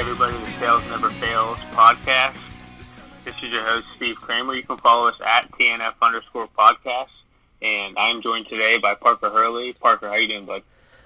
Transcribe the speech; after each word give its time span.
Everybody, 0.00 0.32
the 0.32 0.50
Sales 0.52 0.82
Never 0.88 1.10
Fails 1.10 1.58
podcast. 1.72 2.34
This 3.22 3.34
is 3.42 3.52
your 3.52 3.62
host, 3.62 3.86
Steve 3.96 4.16
Kramer. 4.16 4.54
You 4.54 4.62
can 4.62 4.78
follow 4.78 5.08
us 5.08 5.16
at 5.22 5.52
TNF 5.52 5.92
underscore 6.00 6.48
podcast. 6.58 7.10
And 7.60 7.98
I'm 7.98 8.22
joined 8.22 8.46
today 8.48 8.78
by 8.78 8.94
Parker 8.94 9.28
Hurley. 9.28 9.74
Parker, 9.74 10.08
how 10.08 10.14
you 10.14 10.26
doing, 10.26 10.46
bud? 10.46 10.62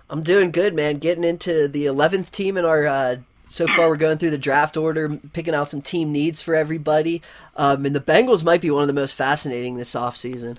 I'm 0.09 0.23
doing 0.23 0.53
good, 0.53 0.75
man. 0.75 0.99
Getting 0.99 1.25
into 1.25 1.67
the 1.67 1.87
11th 1.87 2.31
team 2.31 2.57
in 2.57 2.65
our. 2.65 2.87
Uh, 2.87 3.17
so 3.49 3.67
far, 3.67 3.89
we're 3.89 3.97
going 3.97 4.19
through 4.19 4.31
the 4.31 4.39
draft 4.39 4.77
order, 4.77 5.19
picking 5.33 5.57
out 5.57 5.71
some 5.71 5.83
team 5.83 6.13
needs 6.13 6.41
for 6.41 6.55
everybody. 6.55 7.21
Um, 7.57 7.85
and 7.87 7.97
the 7.97 8.01
Bengals 8.01 8.45
might 8.45 8.61
be 8.61 8.71
one 8.71 8.83
of 8.83 8.89
the 8.89 8.95
most 8.95 9.17
fascinating 9.17 9.75
this 9.75 9.97
offseason. 9.97 10.59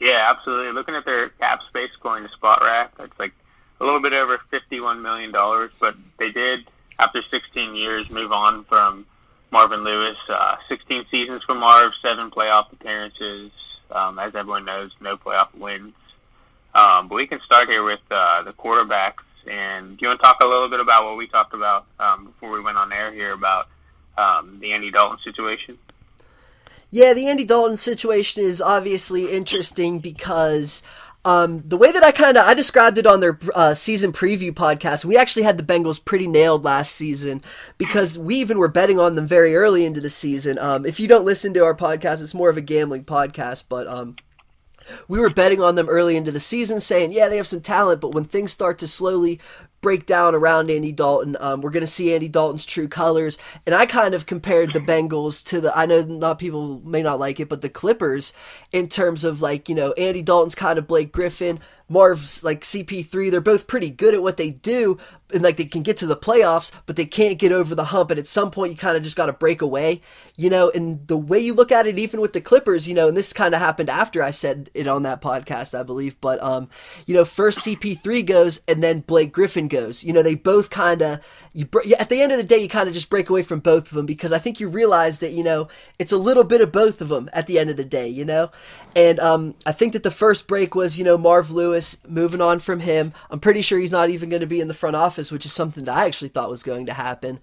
Yeah, 0.00 0.26
absolutely. 0.30 0.72
Looking 0.72 0.94
at 0.94 1.04
their 1.04 1.28
cap 1.28 1.60
space 1.68 1.90
going 2.02 2.22
to 2.22 2.30
Spotrac, 2.30 2.92
that's 2.96 3.18
like 3.18 3.34
a 3.78 3.84
little 3.84 4.00
bit 4.00 4.14
over 4.14 4.40
$51 4.50 5.02
million, 5.02 5.30
but 5.78 5.96
they 6.18 6.30
did, 6.30 6.69
after 7.00 7.22
16 7.30 7.74
years, 7.74 8.10
move 8.10 8.30
on 8.30 8.64
from 8.64 9.06
Marvin 9.50 9.82
Lewis. 9.82 10.18
Uh, 10.28 10.56
16 10.68 11.06
seasons 11.10 11.42
for 11.44 11.54
Marv, 11.54 11.92
seven 12.02 12.30
playoff 12.30 12.70
appearances. 12.72 13.50
Um, 13.90 14.18
as 14.18 14.34
everyone 14.34 14.66
knows, 14.66 14.92
no 15.00 15.16
playoff 15.16 15.52
wins. 15.54 15.94
Um, 16.74 17.08
but 17.08 17.14
we 17.14 17.26
can 17.26 17.40
start 17.40 17.68
here 17.68 17.82
with 17.82 18.00
uh, 18.10 18.42
the 18.42 18.52
quarterbacks. 18.52 19.24
And 19.50 19.96
do 19.96 20.02
you 20.02 20.08
want 20.08 20.20
to 20.20 20.26
talk 20.26 20.40
a 20.42 20.46
little 20.46 20.68
bit 20.68 20.78
about 20.78 21.06
what 21.06 21.16
we 21.16 21.26
talked 21.26 21.54
about 21.54 21.86
um, 21.98 22.26
before 22.26 22.50
we 22.50 22.60
went 22.60 22.76
on 22.76 22.92
air 22.92 23.12
here 23.12 23.32
about 23.32 23.68
um, 24.18 24.58
the 24.60 24.72
Andy 24.72 24.90
Dalton 24.90 25.18
situation? 25.24 25.78
Yeah, 26.90 27.14
the 27.14 27.28
Andy 27.28 27.44
Dalton 27.44 27.78
situation 27.78 28.42
is 28.42 28.60
obviously 28.60 29.30
interesting 29.30 30.00
because 30.00 30.82
um, 31.24 31.62
the 31.66 31.76
way 31.76 31.92
that 31.92 32.02
I 32.02 32.12
kind 32.12 32.38
of 32.38 32.46
I 32.46 32.54
described 32.54 32.96
it 32.96 33.06
on 33.06 33.20
their 33.20 33.38
uh, 33.54 33.74
season 33.74 34.12
preview 34.12 34.52
podcast, 34.52 35.04
we 35.04 35.16
actually 35.18 35.42
had 35.42 35.58
the 35.58 35.64
Bengals 35.64 36.02
pretty 36.02 36.26
nailed 36.26 36.64
last 36.64 36.92
season 36.92 37.42
because 37.76 38.18
we 38.18 38.36
even 38.36 38.58
were 38.58 38.68
betting 38.68 38.98
on 38.98 39.16
them 39.16 39.26
very 39.26 39.54
early 39.54 39.84
into 39.84 40.00
the 40.00 40.08
season. 40.08 40.58
Um, 40.58 40.86
if 40.86 40.98
you 40.98 41.06
don't 41.06 41.26
listen 41.26 41.52
to 41.54 41.64
our 41.64 41.74
podcast, 41.74 42.22
it's 42.22 42.34
more 42.34 42.48
of 42.48 42.56
a 42.56 42.62
gambling 42.62 43.04
podcast, 43.04 43.64
but 43.68 43.86
um, 43.86 44.16
we 45.08 45.18
were 45.18 45.30
betting 45.30 45.60
on 45.60 45.74
them 45.74 45.88
early 45.88 46.16
into 46.16 46.32
the 46.32 46.40
season, 46.40 46.80
saying, 46.80 47.12
yeah, 47.12 47.28
they 47.28 47.36
have 47.36 47.46
some 47.46 47.60
talent, 47.60 48.00
but 48.00 48.14
when 48.14 48.24
things 48.24 48.50
start 48.50 48.78
to 48.78 48.88
slowly 48.88 49.40
break 49.80 50.06
down 50.06 50.34
around 50.34 50.70
Andy 50.70 50.92
Dalton. 50.92 51.36
Um, 51.40 51.60
we're 51.60 51.70
going 51.70 51.82
to 51.82 51.86
see 51.86 52.14
Andy 52.14 52.28
Dalton's 52.28 52.66
true 52.66 52.88
colors. 52.88 53.38
And 53.66 53.74
I 53.74 53.86
kind 53.86 54.14
of 54.14 54.26
compared 54.26 54.72
the 54.72 54.80
Bengals 54.80 55.44
to 55.46 55.60
the, 55.60 55.76
I 55.76 55.86
know 55.86 56.02
not 56.02 56.38
people 56.38 56.80
may 56.84 57.02
not 57.02 57.18
like 57.18 57.40
it, 57.40 57.48
but 57.48 57.62
the 57.62 57.68
Clippers 57.68 58.32
in 58.72 58.88
terms 58.88 59.24
of 59.24 59.40
like, 59.40 59.68
you 59.68 59.74
know, 59.74 59.92
Andy 59.92 60.22
Dalton's 60.22 60.54
kind 60.54 60.78
of 60.78 60.86
Blake 60.86 61.12
Griffin. 61.12 61.60
Marv's 61.88 62.44
like 62.44 62.60
CP3, 62.60 63.30
they're 63.30 63.40
both 63.40 63.66
pretty 63.66 63.90
good 63.90 64.14
at 64.14 64.22
what 64.22 64.36
they 64.36 64.50
do, 64.50 64.96
and 65.32 65.42
like 65.42 65.56
they 65.56 65.64
can 65.64 65.82
get 65.82 65.96
to 65.98 66.06
the 66.06 66.16
playoffs, 66.16 66.70
but 66.86 66.96
they 66.96 67.04
can't 67.04 67.38
get 67.38 67.52
over 67.52 67.74
the 67.74 67.84
hump. 67.86 68.10
And 68.10 68.18
at 68.18 68.26
some 68.26 68.50
point, 68.50 68.72
you 68.72 68.78
kind 68.78 68.96
of 68.96 69.02
just 69.02 69.16
got 69.16 69.26
to 69.26 69.32
break 69.32 69.62
away, 69.62 70.02
you 70.36 70.50
know. 70.50 70.70
And 70.70 71.06
the 71.06 71.16
way 71.16 71.38
you 71.38 71.54
look 71.54 71.72
at 71.72 71.86
it, 71.86 71.98
even 71.98 72.20
with 72.20 72.32
the 72.32 72.40
Clippers, 72.40 72.88
you 72.88 72.94
know, 72.94 73.08
and 73.08 73.16
this 73.16 73.32
kind 73.32 73.54
of 73.54 73.60
happened 73.60 73.90
after 73.90 74.22
I 74.22 74.30
said 74.30 74.70
it 74.74 74.86
on 74.88 75.02
that 75.04 75.20
podcast, 75.22 75.78
I 75.78 75.82
believe. 75.82 76.20
But 76.20 76.42
um, 76.42 76.68
you 77.06 77.14
know, 77.14 77.24
first 77.24 77.60
CP3 77.60 78.24
goes, 78.24 78.60
and 78.66 78.82
then 78.82 79.00
Blake 79.00 79.32
Griffin 79.32 79.68
goes. 79.68 80.04
You 80.04 80.12
know, 80.12 80.22
they 80.22 80.34
both 80.34 80.70
kind 80.70 81.02
of 81.02 81.20
you 81.52 81.68
at 81.98 82.08
the 82.08 82.22
end 82.22 82.30
of 82.30 82.38
the 82.38 82.44
day, 82.44 82.58
you 82.58 82.68
kind 82.68 82.88
of 82.88 82.94
just 82.94 83.10
break 83.10 83.28
away 83.28 83.42
from 83.42 83.60
both 83.60 83.88
of 83.88 83.94
them 83.94 84.06
because 84.06 84.30
I 84.32 84.38
think 84.38 84.60
you 84.60 84.68
realize 84.68 85.18
that 85.18 85.32
you 85.32 85.42
know 85.42 85.68
it's 85.98 86.12
a 86.12 86.16
little 86.16 86.44
bit 86.44 86.60
of 86.60 86.70
both 86.70 87.00
of 87.00 87.08
them 87.08 87.28
at 87.32 87.46
the 87.46 87.58
end 87.58 87.70
of 87.70 87.76
the 87.76 87.84
day, 87.84 88.06
you 88.06 88.24
know. 88.24 88.50
And 88.94 89.18
um, 89.20 89.54
I 89.66 89.72
think 89.72 89.92
that 89.92 90.02
the 90.02 90.10
first 90.10 90.46
break 90.46 90.74
was 90.74 90.98
you 90.98 91.04
know 91.04 91.18
Marv 91.18 91.50
Lewis 91.50 91.98
moving 92.06 92.40
on 92.40 92.60
from 92.60 92.80
him. 92.80 93.12
I'm 93.30 93.40
pretty 93.40 93.62
sure 93.62 93.78
he's 93.78 93.92
not 93.92 94.10
even 94.10 94.28
going 94.28 94.40
to 94.40 94.46
be 94.46 94.60
in 94.60 94.68
the 94.68 94.74
front 94.74 94.96
office, 94.96 95.19
which 95.28 95.44
is 95.44 95.52
something 95.52 95.84
that 95.84 95.96
I 95.96 96.06
actually 96.06 96.28
thought 96.28 96.48
was 96.48 96.62
going 96.62 96.86
to 96.86 96.94
happen. 96.94 97.40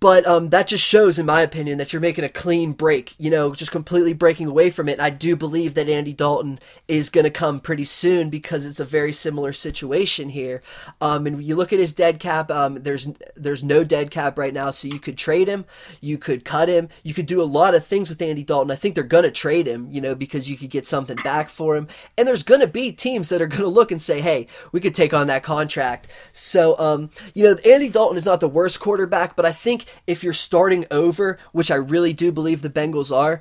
But 0.00 0.26
um, 0.26 0.48
that 0.48 0.66
just 0.66 0.82
shows, 0.82 1.18
in 1.18 1.26
my 1.26 1.42
opinion, 1.42 1.76
that 1.76 1.92
you're 1.92 2.00
making 2.00 2.24
a 2.24 2.30
clean 2.30 2.72
break, 2.72 3.14
you 3.18 3.28
know, 3.28 3.54
just 3.54 3.70
completely 3.70 4.14
breaking 4.14 4.46
away 4.46 4.70
from 4.70 4.88
it. 4.88 4.98
I 4.98 5.10
do 5.10 5.36
believe 5.36 5.74
that 5.74 5.90
Andy 5.90 6.14
Dalton 6.14 6.58
is 6.88 7.10
going 7.10 7.24
to 7.24 7.30
come 7.30 7.60
pretty 7.60 7.84
soon 7.84 8.30
because 8.30 8.64
it's 8.64 8.80
a 8.80 8.84
very 8.86 9.12
similar 9.12 9.52
situation 9.52 10.30
here. 10.30 10.62
Um, 11.02 11.26
and 11.26 11.44
you 11.44 11.54
look 11.54 11.70
at 11.70 11.78
his 11.78 11.92
dead 11.92 12.18
cap, 12.18 12.50
um, 12.50 12.76
there's 12.76 13.10
there's 13.36 13.62
no 13.62 13.84
dead 13.84 14.10
cap 14.10 14.38
right 14.38 14.54
now, 14.54 14.70
so 14.70 14.88
you 14.88 14.98
could 14.98 15.18
trade 15.18 15.48
him, 15.48 15.66
you 16.00 16.16
could 16.16 16.46
cut 16.46 16.70
him, 16.70 16.88
you 17.02 17.12
could 17.12 17.26
do 17.26 17.42
a 17.42 17.44
lot 17.44 17.74
of 17.74 17.84
things 17.84 18.08
with 18.08 18.22
Andy 18.22 18.42
Dalton. 18.42 18.70
I 18.70 18.76
think 18.76 18.94
they're 18.94 19.04
going 19.04 19.24
to 19.24 19.30
trade 19.30 19.66
him, 19.66 19.86
you 19.90 20.00
know, 20.00 20.14
because 20.14 20.48
you 20.48 20.56
could 20.56 20.70
get 20.70 20.86
something 20.86 21.18
back 21.22 21.50
for 21.50 21.76
him. 21.76 21.88
And 22.16 22.26
there's 22.26 22.42
going 22.42 22.62
to 22.62 22.66
be 22.66 22.90
teams 22.90 23.28
that 23.28 23.42
are 23.42 23.46
going 23.46 23.62
to 23.62 23.68
look 23.68 23.92
and 23.92 24.00
say, 24.00 24.22
hey, 24.22 24.46
we 24.72 24.80
could 24.80 24.94
take 24.94 25.12
on 25.12 25.26
that 25.26 25.42
contract. 25.42 26.08
So, 26.32 26.78
um, 26.78 27.10
you 27.34 27.44
know, 27.44 27.56
Andy 27.70 27.90
Dalton 27.90 28.16
is 28.16 28.24
not 28.24 28.40
the 28.40 28.48
worst 28.48 28.80
quarterback, 28.80 29.36
but 29.36 29.44
I 29.44 29.52
think 29.52 29.84
if 30.06 30.24
you're 30.24 30.32
starting 30.32 30.86
over, 30.90 31.38
which 31.52 31.70
I 31.70 31.76
really 31.76 32.12
do 32.12 32.32
believe 32.32 32.62
the 32.62 32.70
Bengals 32.70 33.14
are, 33.14 33.40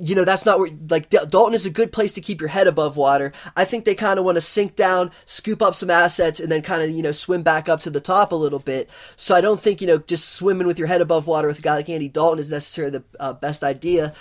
you 0.00 0.14
know 0.14 0.24
that's 0.24 0.46
not 0.46 0.60
where 0.60 0.70
like 0.88 1.10
Dalton 1.10 1.54
is 1.54 1.66
a 1.66 1.70
good 1.70 1.90
place 1.92 2.12
to 2.12 2.20
keep 2.20 2.40
your 2.40 2.48
head 2.48 2.68
above 2.68 2.96
water. 2.96 3.32
I 3.56 3.64
think 3.64 3.84
they 3.84 3.96
kind 3.96 4.18
of 4.18 4.24
want 4.24 4.36
to 4.36 4.40
sink 4.40 4.76
down, 4.76 5.10
scoop 5.24 5.60
up 5.60 5.74
some 5.74 5.90
assets, 5.90 6.38
and 6.38 6.50
then 6.52 6.62
kind 6.62 6.82
of 6.82 6.90
you 6.90 7.02
know 7.02 7.10
swim 7.10 7.42
back 7.42 7.68
up 7.68 7.80
to 7.80 7.90
the 7.90 8.00
top 8.00 8.30
a 8.30 8.36
little 8.36 8.60
bit. 8.60 8.88
So 9.16 9.34
I 9.34 9.40
don't 9.40 9.60
think 9.60 9.80
you 9.80 9.88
know 9.88 9.98
just 9.98 10.34
swimming 10.34 10.68
with 10.68 10.78
your 10.78 10.86
head 10.86 11.00
above 11.00 11.26
water 11.26 11.48
with 11.48 11.58
a 11.58 11.62
guy 11.62 11.74
like 11.74 11.88
Andy 11.88 12.08
Dalton 12.08 12.38
is 12.38 12.50
necessarily 12.50 12.98
the 12.98 13.04
uh, 13.18 13.32
best 13.32 13.64
idea. 13.64 14.12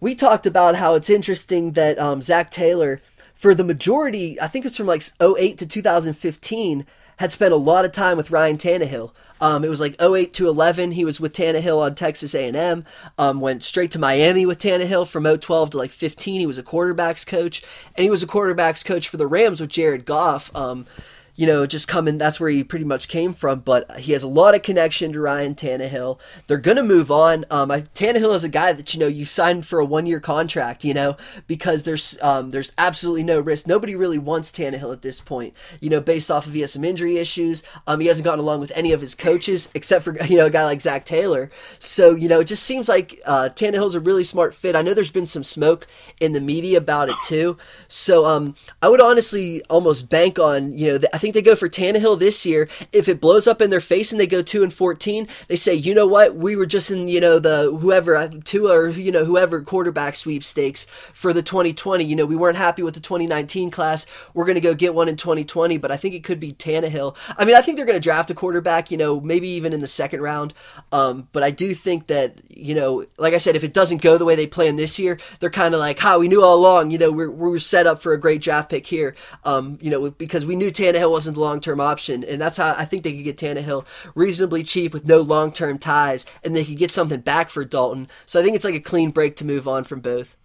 We 0.00 0.14
talked 0.14 0.46
about 0.46 0.76
how 0.76 0.94
it's 0.94 1.10
interesting 1.10 1.72
that 1.72 1.98
um, 1.98 2.22
Zac 2.22 2.50
Taylor, 2.50 3.00
for 3.34 3.54
the 3.54 3.64
majority, 3.64 4.40
I 4.40 4.46
think 4.46 4.64
it's 4.64 4.76
from 4.76 4.86
like 4.86 5.02
08 5.20 5.58
to 5.58 5.66
2015 5.66 6.86
had 7.16 7.32
spent 7.32 7.52
a 7.52 7.56
lot 7.56 7.84
of 7.84 7.92
time 7.92 8.16
with 8.16 8.30
Ryan 8.30 8.58
Tannehill. 8.58 9.12
Um, 9.40 9.64
it 9.64 9.68
was 9.68 9.80
like 9.80 10.00
08 10.00 10.32
to 10.34 10.48
11. 10.48 10.92
He 10.92 11.04
was 11.04 11.20
with 11.20 11.34
Tannehill 11.34 11.80
on 11.80 11.94
Texas 11.94 12.34
A&M. 12.34 12.84
Um, 13.18 13.40
went 13.40 13.62
straight 13.62 13.90
to 13.92 13.98
Miami 13.98 14.46
with 14.46 14.58
Tannehill 14.58 15.06
from 15.06 15.24
012 15.24 15.70
to 15.70 15.78
like 15.78 15.90
15. 15.90 16.40
He 16.40 16.46
was 16.46 16.58
a 16.58 16.62
quarterbacks 16.62 17.26
coach, 17.26 17.62
and 17.94 18.04
he 18.04 18.10
was 18.10 18.22
a 18.22 18.26
quarterbacks 18.26 18.84
coach 18.84 19.08
for 19.08 19.16
the 19.16 19.26
Rams 19.26 19.60
with 19.60 19.70
Jared 19.70 20.06
Goff. 20.06 20.54
Um, 20.54 20.86
you 21.36 21.46
know, 21.46 21.66
just 21.66 21.86
coming. 21.86 22.18
That's 22.18 22.40
where 22.40 22.50
he 22.50 22.64
pretty 22.64 22.84
much 22.84 23.08
came 23.08 23.34
from. 23.34 23.60
But 23.60 24.00
he 24.00 24.12
has 24.12 24.22
a 24.22 24.28
lot 24.28 24.54
of 24.54 24.62
connection 24.62 25.12
to 25.12 25.20
Ryan 25.20 25.54
Tannehill. 25.54 26.18
They're 26.46 26.58
gonna 26.58 26.82
move 26.82 27.10
on. 27.10 27.44
Um, 27.50 27.70
I, 27.70 27.82
Tannehill 27.82 28.34
is 28.34 28.44
a 28.44 28.48
guy 28.48 28.72
that 28.72 28.92
you 28.94 29.00
know 29.00 29.06
you 29.06 29.26
signed 29.26 29.66
for 29.66 29.78
a 29.78 29.84
one 29.84 30.06
year 30.06 30.20
contract. 30.20 30.84
You 30.84 30.94
know, 30.94 31.16
because 31.46 31.82
there's 31.82 32.16
um, 32.22 32.50
there's 32.50 32.72
absolutely 32.78 33.22
no 33.22 33.38
risk. 33.38 33.66
Nobody 33.66 33.94
really 33.94 34.18
wants 34.18 34.50
Tannehill 34.50 34.92
at 34.92 35.02
this 35.02 35.20
point. 35.20 35.54
You 35.80 35.90
know, 35.90 36.00
based 36.00 36.30
off 36.30 36.46
of 36.46 36.54
he 36.54 36.60
has 36.60 36.72
some 36.72 36.84
injury 36.84 37.18
issues. 37.18 37.62
Um, 37.86 38.00
he 38.00 38.06
hasn't 38.06 38.24
gotten 38.24 38.40
along 38.40 38.60
with 38.60 38.72
any 38.74 38.92
of 38.92 39.00
his 39.00 39.14
coaches 39.14 39.68
except 39.74 40.04
for 40.04 40.16
you 40.24 40.36
know 40.36 40.46
a 40.46 40.50
guy 40.50 40.64
like 40.64 40.80
Zac 40.80 41.04
Taylor. 41.04 41.50
So 41.78 42.14
you 42.14 42.28
know, 42.28 42.40
it 42.40 42.44
just 42.44 42.62
seems 42.62 42.88
like 42.88 43.20
uh, 43.26 43.50
Tannehill's 43.54 43.94
a 43.94 44.00
really 44.00 44.24
smart 44.24 44.54
fit. 44.54 44.74
I 44.74 44.82
know 44.82 44.94
there's 44.94 45.10
been 45.10 45.26
some 45.26 45.42
smoke 45.42 45.86
in 46.20 46.32
the 46.32 46.40
media 46.40 46.78
about 46.78 47.08
it 47.08 47.16
too. 47.24 47.58
So 47.88 48.24
um, 48.24 48.54
I 48.80 48.88
would 48.88 49.00
honestly 49.00 49.62
almost 49.68 50.08
bank 50.08 50.38
on 50.38 50.76
you 50.76 50.88
know 50.88 50.98
the, 50.98 51.14
I 51.14 51.18
think 51.18 51.25
think 51.26 51.34
they 51.34 51.42
go 51.42 51.56
for 51.56 51.68
Tannehill 51.68 52.18
this 52.18 52.46
year. 52.46 52.68
If 52.92 53.08
it 53.08 53.20
blows 53.20 53.46
up 53.46 53.60
in 53.60 53.70
their 53.70 53.80
face 53.80 54.12
and 54.12 54.20
they 54.20 54.26
go 54.26 54.42
two 54.42 54.62
and 54.62 54.72
fourteen, 54.72 55.28
they 55.48 55.56
say, 55.56 55.74
you 55.74 55.94
know 55.94 56.06
what, 56.06 56.34
we 56.36 56.56
were 56.56 56.66
just 56.66 56.90
in 56.90 57.08
you 57.08 57.20
know 57.20 57.38
the 57.38 57.76
whoever 57.80 58.16
uh, 58.16 58.30
two 58.44 58.68
or 58.68 58.88
you 58.88 59.12
know 59.12 59.24
whoever 59.24 59.60
quarterback 59.60 60.16
sweepstakes 60.16 60.86
for 61.12 61.32
the 61.32 61.42
2020. 61.42 62.04
You 62.04 62.16
know 62.16 62.26
we 62.26 62.36
weren't 62.36 62.56
happy 62.56 62.82
with 62.82 62.94
the 62.94 63.00
2019 63.00 63.70
class. 63.70 64.06
We're 64.34 64.46
to 64.56 64.60
go 64.60 64.74
get 64.74 64.94
one 64.94 65.08
in 65.08 65.16
2020, 65.16 65.78
but 65.78 65.90
I 65.90 65.96
think 65.96 66.14
it 66.14 66.24
could 66.24 66.40
be 66.40 66.52
Tannehill. 66.52 67.16
I 67.36 67.44
mean, 67.44 67.56
I 67.56 67.62
think 67.62 67.76
they're 67.76 67.86
to 67.86 68.00
draft 68.00 68.30
a 68.30 68.34
quarterback. 68.34 68.90
You 68.90 68.96
know, 68.96 69.20
maybe 69.20 69.48
even 69.48 69.72
in 69.72 69.80
the 69.80 69.88
second 69.88 70.20
round. 70.20 70.54
Um, 70.92 71.28
but 71.32 71.42
I 71.42 71.50
do 71.50 71.74
think 71.74 72.06
that 72.08 72.40
you 72.48 72.74
know, 72.74 73.06
like 73.18 73.34
I 73.34 73.38
said, 73.38 73.56
if 73.56 73.64
it 73.64 73.72
doesn't 73.74 74.02
go 74.02 74.18
the 74.18 74.24
way 74.24 74.34
they 74.34 74.46
plan 74.46 74.76
this 74.76 74.98
year, 74.98 75.18
they're 75.40 75.50
kind 75.50 75.74
of 75.74 75.80
like, 75.80 75.98
how 75.98 76.18
we 76.18 76.28
knew 76.28 76.42
all 76.42 76.56
along. 76.56 76.90
You 76.90 76.98
know, 76.98 77.12
we're 77.12 77.30
we're 77.30 77.58
set 77.58 77.86
up 77.86 78.00
for 78.00 78.12
a 78.12 78.20
great 78.20 78.42
draft 78.42 78.70
pick 78.70 78.86
here. 78.86 79.14
Um, 79.44 79.78
you 79.80 79.90
know, 79.90 80.10
because 80.10 80.46
we 80.46 80.56
knew 80.56 80.70
Tannehill 80.70 81.15
wasn't 81.16 81.34
the 81.34 81.40
long 81.40 81.60
term 81.60 81.80
option, 81.80 82.22
and 82.22 82.38
that's 82.38 82.58
how 82.58 82.74
I 82.76 82.84
think 82.84 83.02
they 83.02 83.14
could 83.14 83.24
get 83.24 83.38
Tannehill 83.38 83.86
reasonably 84.14 84.62
cheap 84.62 84.92
with 84.92 85.06
no 85.06 85.22
long 85.22 85.50
term 85.50 85.78
ties, 85.78 86.26
and 86.44 86.54
they 86.54 86.62
could 86.62 86.76
get 86.76 86.90
something 86.90 87.20
back 87.20 87.48
for 87.48 87.64
Dalton. 87.64 88.06
So 88.26 88.38
I 88.38 88.42
think 88.42 88.54
it's 88.54 88.66
like 88.66 88.74
a 88.74 88.80
clean 88.80 89.12
break 89.12 89.34
to 89.36 89.44
move 89.46 89.66
on 89.66 89.84
from 89.84 90.00
both. 90.00 90.36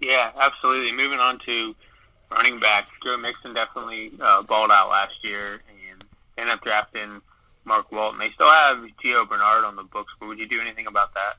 Yeah, 0.00 0.30
absolutely. 0.40 0.92
Moving 0.92 1.18
on 1.18 1.40
to 1.46 1.74
running 2.30 2.60
back, 2.60 2.86
Joe 3.02 3.16
Mixon 3.16 3.52
definitely 3.52 4.12
uh, 4.20 4.42
balled 4.42 4.70
out 4.70 4.90
last 4.90 5.14
year, 5.22 5.54
and 5.54 6.04
ended 6.38 6.54
up 6.54 6.62
drafting 6.62 7.20
Mark 7.64 7.90
Walton. 7.90 8.20
They 8.20 8.30
still 8.30 8.48
have 8.48 8.78
Gio 9.04 9.28
Bernard 9.28 9.64
on 9.64 9.74
the 9.74 9.82
books, 9.82 10.12
but 10.20 10.28
would 10.28 10.38
you 10.38 10.46
do 10.46 10.60
anything 10.60 10.86
about 10.86 11.14
that? 11.14 11.38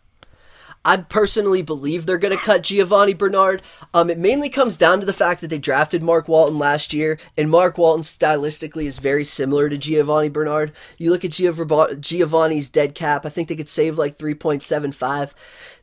I 0.85 0.97
personally 0.97 1.61
believe 1.61 2.05
they're 2.05 2.17
going 2.17 2.37
to 2.37 2.43
cut 2.43 2.63
Giovanni 2.63 3.13
Bernard. 3.13 3.61
Um, 3.93 4.09
it 4.09 4.17
mainly 4.17 4.49
comes 4.49 4.77
down 4.77 4.99
to 5.01 5.05
the 5.05 5.13
fact 5.13 5.41
that 5.41 5.49
they 5.49 5.57
drafted 5.57 6.01
Mark 6.01 6.27
Walton 6.27 6.57
last 6.57 6.93
year, 6.93 7.19
and 7.37 7.49
Mark 7.49 7.77
Walton 7.77 8.03
stylistically 8.03 8.85
is 8.85 8.99
very 8.99 9.23
similar 9.25 9.67
to 9.69 9.77
Giovanni 9.77 10.29
Bernard. 10.29 10.71
You 10.97 11.11
look 11.11 11.25
at 11.25 11.31
Giovanni's 11.31 12.69
dead 12.69 12.95
cap, 12.95 13.25
I 13.25 13.29
think 13.29 13.49
they 13.49 13.55
could 13.55 13.69
save 13.69 13.97
like 13.97 14.17
3.75 14.17 15.33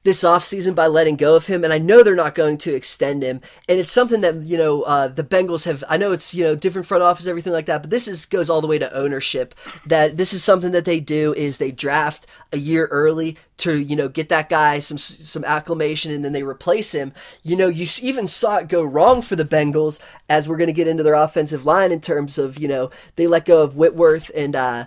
this 0.06 0.22
offseason 0.22 0.72
by 0.72 0.86
letting 0.86 1.16
go 1.16 1.34
of 1.34 1.46
him, 1.46 1.64
and 1.64 1.72
I 1.72 1.78
know 1.78 2.04
they're 2.04 2.14
not 2.14 2.36
going 2.36 2.58
to 2.58 2.72
extend 2.72 3.24
him. 3.24 3.40
And 3.68 3.80
it's 3.80 3.90
something 3.90 4.20
that 4.20 4.36
you 4.36 4.56
know 4.56 4.82
uh, 4.82 5.08
the 5.08 5.24
Bengals 5.24 5.66
have. 5.66 5.82
I 5.88 5.96
know 5.96 6.12
it's 6.12 6.32
you 6.32 6.44
know 6.44 6.54
different 6.54 6.86
front 6.86 7.02
office, 7.02 7.26
everything 7.26 7.52
like 7.52 7.66
that, 7.66 7.82
but 7.82 7.90
this 7.90 8.06
is 8.06 8.24
goes 8.24 8.48
all 8.48 8.60
the 8.60 8.68
way 8.68 8.78
to 8.78 8.94
ownership. 8.94 9.52
That 9.84 10.16
this 10.16 10.32
is 10.32 10.44
something 10.44 10.70
that 10.70 10.84
they 10.84 11.00
do 11.00 11.34
is 11.34 11.58
they 11.58 11.72
draft 11.72 12.28
a 12.52 12.56
year 12.56 12.86
early 12.86 13.36
to 13.58 13.76
you 13.76 13.96
know 13.96 14.08
get 14.08 14.28
that 14.28 14.48
guy 14.48 14.78
some 14.78 14.96
some 14.96 15.44
acclamation, 15.44 16.12
and 16.12 16.24
then 16.24 16.32
they 16.32 16.44
replace 16.44 16.92
him. 16.92 17.12
You 17.42 17.56
know, 17.56 17.66
you 17.66 17.88
even 18.00 18.28
saw 18.28 18.58
it 18.58 18.68
go 18.68 18.84
wrong 18.84 19.22
for 19.22 19.34
the 19.34 19.44
Bengals 19.44 19.98
as 20.28 20.48
we're 20.48 20.56
going 20.56 20.68
to 20.68 20.72
get 20.72 20.86
into 20.86 21.02
their 21.02 21.14
offensive 21.14 21.66
line 21.66 21.90
in 21.90 22.00
terms 22.00 22.38
of 22.38 22.58
you 22.58 22.68
know 22.68 22.90
they 23.16 23.26
let 23.26 23.44
go 23.44 23.60
of 23.60 23.74
Whitworth 23.74 24.30
and. 24.36 24.54
uh 24.54 24.86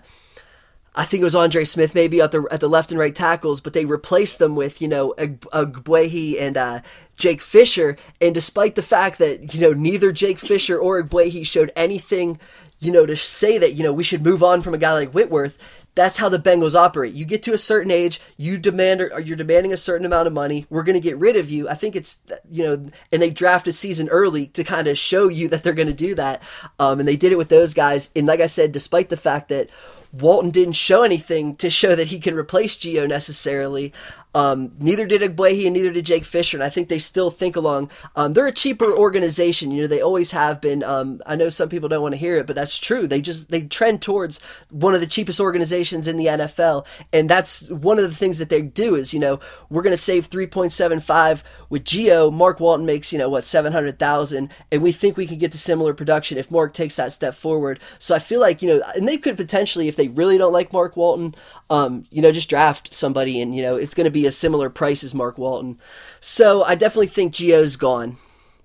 I 1.00 1.06
think 1.06 1.22
it 1.22 1.24
was 1.24 1.34
Andre 1.34 1.64
Smith 1.64 1.96
maybe 1.96 2.20
at 2.20 2.32
the 2.32 2.46
at 2.52 2.60
the 2.60 2.68
left 2.68 2.92
and 2.92 3.00
right 3.00 3.16
tackles, 3.16 3.62
but 3.62 3.72
they 3.72 3.86
replaced 3.86 4.38
them 4.38 4.58
with 4.58 4.82
you 4.82 4.90
know 4.90 5.14
Ogbuehi 5.18 6.42
and 6.42 6.58
uh, 6.58 6.82
Jake 7.16 7.42
Fisher. 7.42 7.96
And 8.20 8.36
despite 8.36 8.76
the 8.76 8.82
fact 8.82 9.18
that 9.20 9.54
you 9.54 9.62
know 9.62 9.72
neither 9.72 10.12
Jake 10.12 10.40
Fisher 10.40 10.78
or 10.78 11.02
Ogbuehi 11.02 11.46
showed 11.46 11.72
anything, 11.74 12.38
you 12.80 12.92
know, 12.92 13.06
to 13.06 13.16
say 13.16 13.58
that 13.58 13.76
you 13.76 13.84
know 13.84 13.94
we 13.94 14.04
should 14.04 14.26
move 14.26 14.44
on 14.44 14.62
from 14.62 14.74
a 14.74 14.78
guy 14.78 14.92
like 14.92 15.14
Whitworth, 15.14 15.58
that's 15.96 16.18
how 16.18 16.28
the 16.28 16.38
Bengals 16.38 16.76
operate. 16.76 17.14
You 17.14 17.24
get 17.24 17.44
to 17.44 17.54
a 17.54 17.58
certain 17.58 17.92
age, 17.92 18.20
you 18.36 18.58
demand 18.58 19.00
or 19.00 19.22
you're 19.22 19.38
demanding 19.38 19.72
a 19.72 19.78
certain 19.78 20.06
amount 20.06 20.28
of 20.28 20.34
money. 20.34 20.66
We're 20.70 20.84
going 20.84 20.96
to 20.96 21.00
get 21.00 21.18
rid 21.18 21.38
of 21.38 21.50
you. 21.50 21.70
I 21.70 21.76
think 21.76 21.96
it's 21.96 22.20
you 22.52 22.64
know, 22.66 22.90
and 23.14 23.22
they 23.22 23.30
draft 23.30 23.70
a 23.70 23.72
season 23.74 24.10
early 24.10 24.48
to 24.48 24.66
kind 24.66 24.90
of 24.90 24.98
show 24.98 25.30
you 25.30 25.48
that 25.48 25.64
they're 25.64 25.72
going 25.72 25.88
to 25.88 25.94
do 25.94 26.14
that. 26.16 26.44
Um, 26.78 27.00
and 27.00 27.08
they 27.08 27.16
did 27.16 27.32
it 27.32 27.38
with 27.38 27.48
those 27.48 27.74
guys. 27.74 28.10
And 28.18 28.28
like 28.28 28.42
I 28.42 28.48
said, 28.48 28.74
despite 28.74 29.08
the 29.08 29.16
fact 29.16 29.48
that 29.48 29.70
Walton 30.12 30.50
didn't 30.50 30.74
show 30.74 31.04
anything 31.04 31.56
to 31.58 31.70
show 31.70 31.96
that 31.96 32.08
he 32.08 32.20
can 32.20 32.36
replace 32.36 32.76
Gio 32.76 33.08
necessarily. 33.08 33.94
Um, 34.36 34.74
neither 34.80 35.08
did 35.08 35.22
Ogbuehi 35.22 35.66
and 35.66 35.74
neither 35.74 35.92
did 35.92 36.06
Jake 36.06 36.24
Fisher, 36.24 36.56
and 36.58 36.64
I 36.64 36.70
think 36.70 36.88
they 36.88 37.00
still 37.00 37.32
think 37.32 37.56
along. 37.56 37.90
Um, 38.16 38.34
they're 38.34 38.46
a 38.46 38.52
cheaper 38.52 38.96
organization, 38.96 39.72
you 39.72 39.82
know. 39.82 39.88
They 39.88 40.02
always 40.02 40.32
have 40.32 40.62
been. 40.62 40.84
Um, 40.84 41.20
I 41.26 41.36
know 41.36 41.50
some 41.50 41.68
people 41.68 41.90
don't 41.90 42.04
want 42.04 42.14
to 42.14 42.20
hear 42.20 42.38
it, 42.38 42.46
but 42.46 42.56
that's 42.56 42.78
true. 42.78 43.08
They 43.08 43.22
just 43.22 43.50
they 43.50 43.64
trend 43.64 44.04
towards 44.04 44.40
one 44.70 44.94
of 44.94 45.02
the 45.02 45.08
cheapest 45.08 45.40
organizations 45.40 46.08
in 46.08 46.18
the 46.18 46.28
NFL, 46.28 46.86
and 47.12 47.28
that's 47.28 47.72
one 47.72 47.98
of 47.98 48.04
the 48.04 48.16
things 48.16 48.38
that 48.38 48.50
they 48.50 48.62
do 48.62 48.94
is 48.94 49.16
you 49.16 49.20
know 49.20 49.40
we're 49.70 49.82
going 49.82 49.94
to 49.94 49.98
save 49.98 50.28
three 50.28 50.48
point 50.48 50.74
seven 50.74 51.00
five 51.00 51.44
with 51.70 51.84
Gio. 51.84 52.32
Mark 52.32 52.60
Walton 52.60 52.86
makes 52.86 53.12
you 53.12 53.18
know 53.18 53.30
what 53.30 53.46
seven 53.46 53.74
hundred 53.74 53.98
thousand, 53.98 54.54
and 54.72 54.84
we 54.84 54.92
think 54.92 55.18
we 55.18 55.26
can 55.26 55.40
get 55.40 55.52
the 55.52 55.58
similar 55.58 55.96
production 55.96 56.38
if 56.38 56.52
Mark 56.52 56.74
takes 56.74 56.98
that 56.98 57.12
step 57.12 57.34
forward. 57.34 57.80
So 57.98 58.14
I 58.14 58.20
feel 58.20 58.40
like 58.40 58.62
you 58.62 58.70
know, 58.70 58.82
and 58.96 59.08
they 59.08 59.18
could 59.18 59.38
potentially, 59.38 59.88
if 59.88 59.96
they 59.96 60.08
really 60.08 60.38
don't 60.38 60.54
like 60.54 60.72
Mark 60.72 60.96
Walton, 60.96 61.34
um, 61.72 62.06
you 62.12 62.22
know, 62.22 62.32
just 62.32 62.50
draft 62.50 62.94
somebody, 62.94 63.42
and 63.42 63.56
you 63.56 63.64
know 63.64 63.76
it's 63.76 63.96
going 63.96 64.06
to 64.06 64.12
be 64.12 64.19
be 64.20 64.28
a 64.28 64.32
similar 64.32 64.70
price 64.70 65.04
as 65.04 65.16
Mark 65.16 65.38
Walton. 65.38 65.80
So 66.20 66.64
I 66.64 66.76
definitely 66.76 67.08
think 67.08 67.34
Gio's 67.34 67.78
gone. 67.78 68.18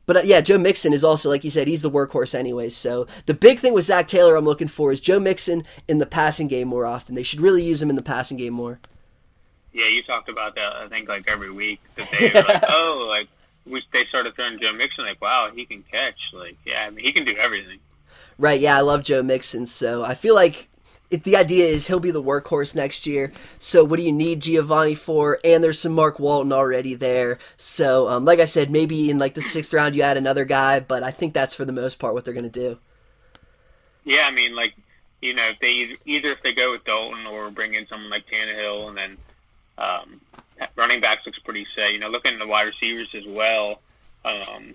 But 0.06 0.16
uh, 0.16 0.22
yeah, 0.24 0.40
Joe 0.40 0.58
Mixon 0.58 0.92
is 0.92 1.04
also, 1.04 1.30
like 1.30 1.44
you 1.44 1.50
said, 1.50 1.68
he's 1.68 1.82
the 1.82 1.90
workhorse 1.90 2.34
anyways. 2.34 2.76
So 2.76 3.06
the 3.26 3.34
big 3.34 3.58
thing 3.58 3.72
with 3.72 3.84
Zac 3.84 4.08
Taylor 4.08 4.36
I'm 4.36 4.44
looking 4.44 4.68
for 4.68 4.92
is 4.92 5.00
Joe 5.00 5.20
Mixon 5.20 5.64
in 5.88 5.98
the 5.98 6.06
passing 6.06 6.48
game 6.48 6.68
more 6.68 6.84
often. 6.84 7.14
They 7.14 7.22
should 7.22 7.40
really 7.40 7.62
use 7.62 7.82
him 7.82 7.90
in 7.90 7.96
the 7.96 8.02
passing 8.02 8.36
game 8.36 8.52
more. 8.52 8.80
Yeah, 9.72 9.86
you 9.86 10.02
talked 10.02 10.28
about 10.28 10.54
that, 10.56 10.72
I 10.76 10.88
think, 10.88 11.08
like 11.08 11.26
every 11.26 11.50
week. 11.50 11.80
That 11.96 12.08
they 12.10 12.30
were 12.32 12.46
like, 12.46 12.62
oh, 12.68 13.06
like, 13.08 13.28
we, 13.66 13.82
they 13.92 14.04
started 14.06 14.34
throwing 14.36 14.60
Joe 14.60 14.72
Mixon, 14.72 15.04
like, 15.04 15.20
wow, 15.20 15.50
he 15.52 15.64
can 15.64 15.82
catch. 15.90 16.18
Like, 16.32 16.56
yeah, 16.64 16.84
I 16.86 16.90
mean, 16.90 17.04
he 17.04 17.12
can 17.12 17.24
do 17.24 17.34
everything. 17.36 17.78
Right, 18.38 18.60
yeah, 18.60 18.76
I 18.76 18.80
love 18.82 19.02
Joe 19.02 19.22
Mixon. 19.22 19.66
So 19.66 20.04
I 20.04 20.14
feel 20.14 20.34
like 20.34 20.68
it, 21.14 21.22
the 21.22 21.36
idea 21.36 21.66
is 21.66 21.86
he'll 21.86 22.00
be 22.00 22.10
the 22.10 22.22
workhorse 22.22 22.74
next 22.74 23.06
year. 23.06 23.32
So 23.58 23.84
what 23.84 23.98
do 23.98 24.02
you 24.02 24.12
need 24.12 24.42
Giovanni 24.42 24.94
for? 24.94 25.38
And 25.44 25.62
there's 25.62 25.78
some 25.78 25.92
Mark 25.92 26.18
Walton 26.18 26.52
already 26.52 26.94
there. 26.94 27.38
So 27.56 28.08
um, 28.08 28.24
like 28.24 28.40
I 28.40 28.44
said, 28.44 28.70
maybe 28.70 29.10
in 29.10 29.18
like 29.18 29.34
the 29.34 29.42
sixth 29.42 29.72
round 29.72 29.94
you 29.94 30.02
add 30.02 30.16
another 30.16 30.44
guy, 30.44 30.80
but 30.80 31.02
I 31.02 31.10
think 31.10 31.32
that's 31.32 31.54
for 31.54 31.64
the 31.64 31.72
most 31.72 31.98
part 31.98 32.14
what 32.14 32.24
they're 32.24 32.34
going 32.34 32.50
to 32.50 32.50
do. 32.50 32.78
Yeah, 34.04 34.22
I 34.22 34.30
mean, 34.32 34.54
like 34.54 34.74
you 35.22 35.34
know, 35.34 35.48
if 35.48 35.58
they 35.60 35.96
either, 36.04 36.32
if 36.32 36.42
they 36.42 36.52
go 36.52 36.72
with 36.72 36.84
Dalton 36.84 37.26
or 37.26 37.50
bring 37.50 37.74
in 37.74 37.86
someone 37.86 38.10
like 38.10 38.26
Tannehill, 38.26 38.88
and 38.88 38.96
then 38.98 39.16
um, 39.78 40.20
running 40.76 41.00
backs 41.00 41.24
looks 41.24 41.38
pretty 41.38 41.66
set. 41.74 41.92
You 41.92 42.00
know, 42.00 42.08
looking 42.08 42.34
at 42.34 42.38
the 42.38 42.46
wide 42.46 42.64
receivers 42.64 43.08
as 43.14 43.24
well. 43.26 43.80
Um, 44.24 44.74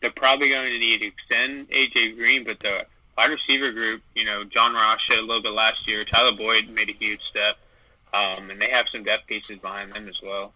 they're 0.00 0.10
probably 0.10 0.48
going 0.48 0.70
to 0.72 0.78
need 0.78 0.98
to 0.98 1.06
extend 1.06 1.70
AJ 1.70 2.16
Green, 2.16 2.44
but 2.44 2.58
the 2.60 2.86
wide 3.16 3.30
receiver 3.30 3.72
group, 3.72 4.02
you 4.14 4.24
know, 4.24 4.44
John 4.44 4.74
Ross 4.74 5.00
showed 5.08 5.18
a 5.18 5.26
little 5.26 5.42
bit 5.42 5.52
last 5.52 5.86
year. 5.86 6.04
Tyler 6.04 6.36
Boyd 6.36 6.68
made 6.68 6.88
a 6.88 6.92
huge 6.92 7.20
step, 7.30 7.56
um, 8.12 8.50
and 8.50 8.60
they 8.60 8.70
have 8.70 8.86
some 8.90 9.04
depth 9.04 9.26
pieces 9.26 9.58
behind 9.58 9.92
them 9.92 10.08
as 10.08 10.16
well. 10.22 10.52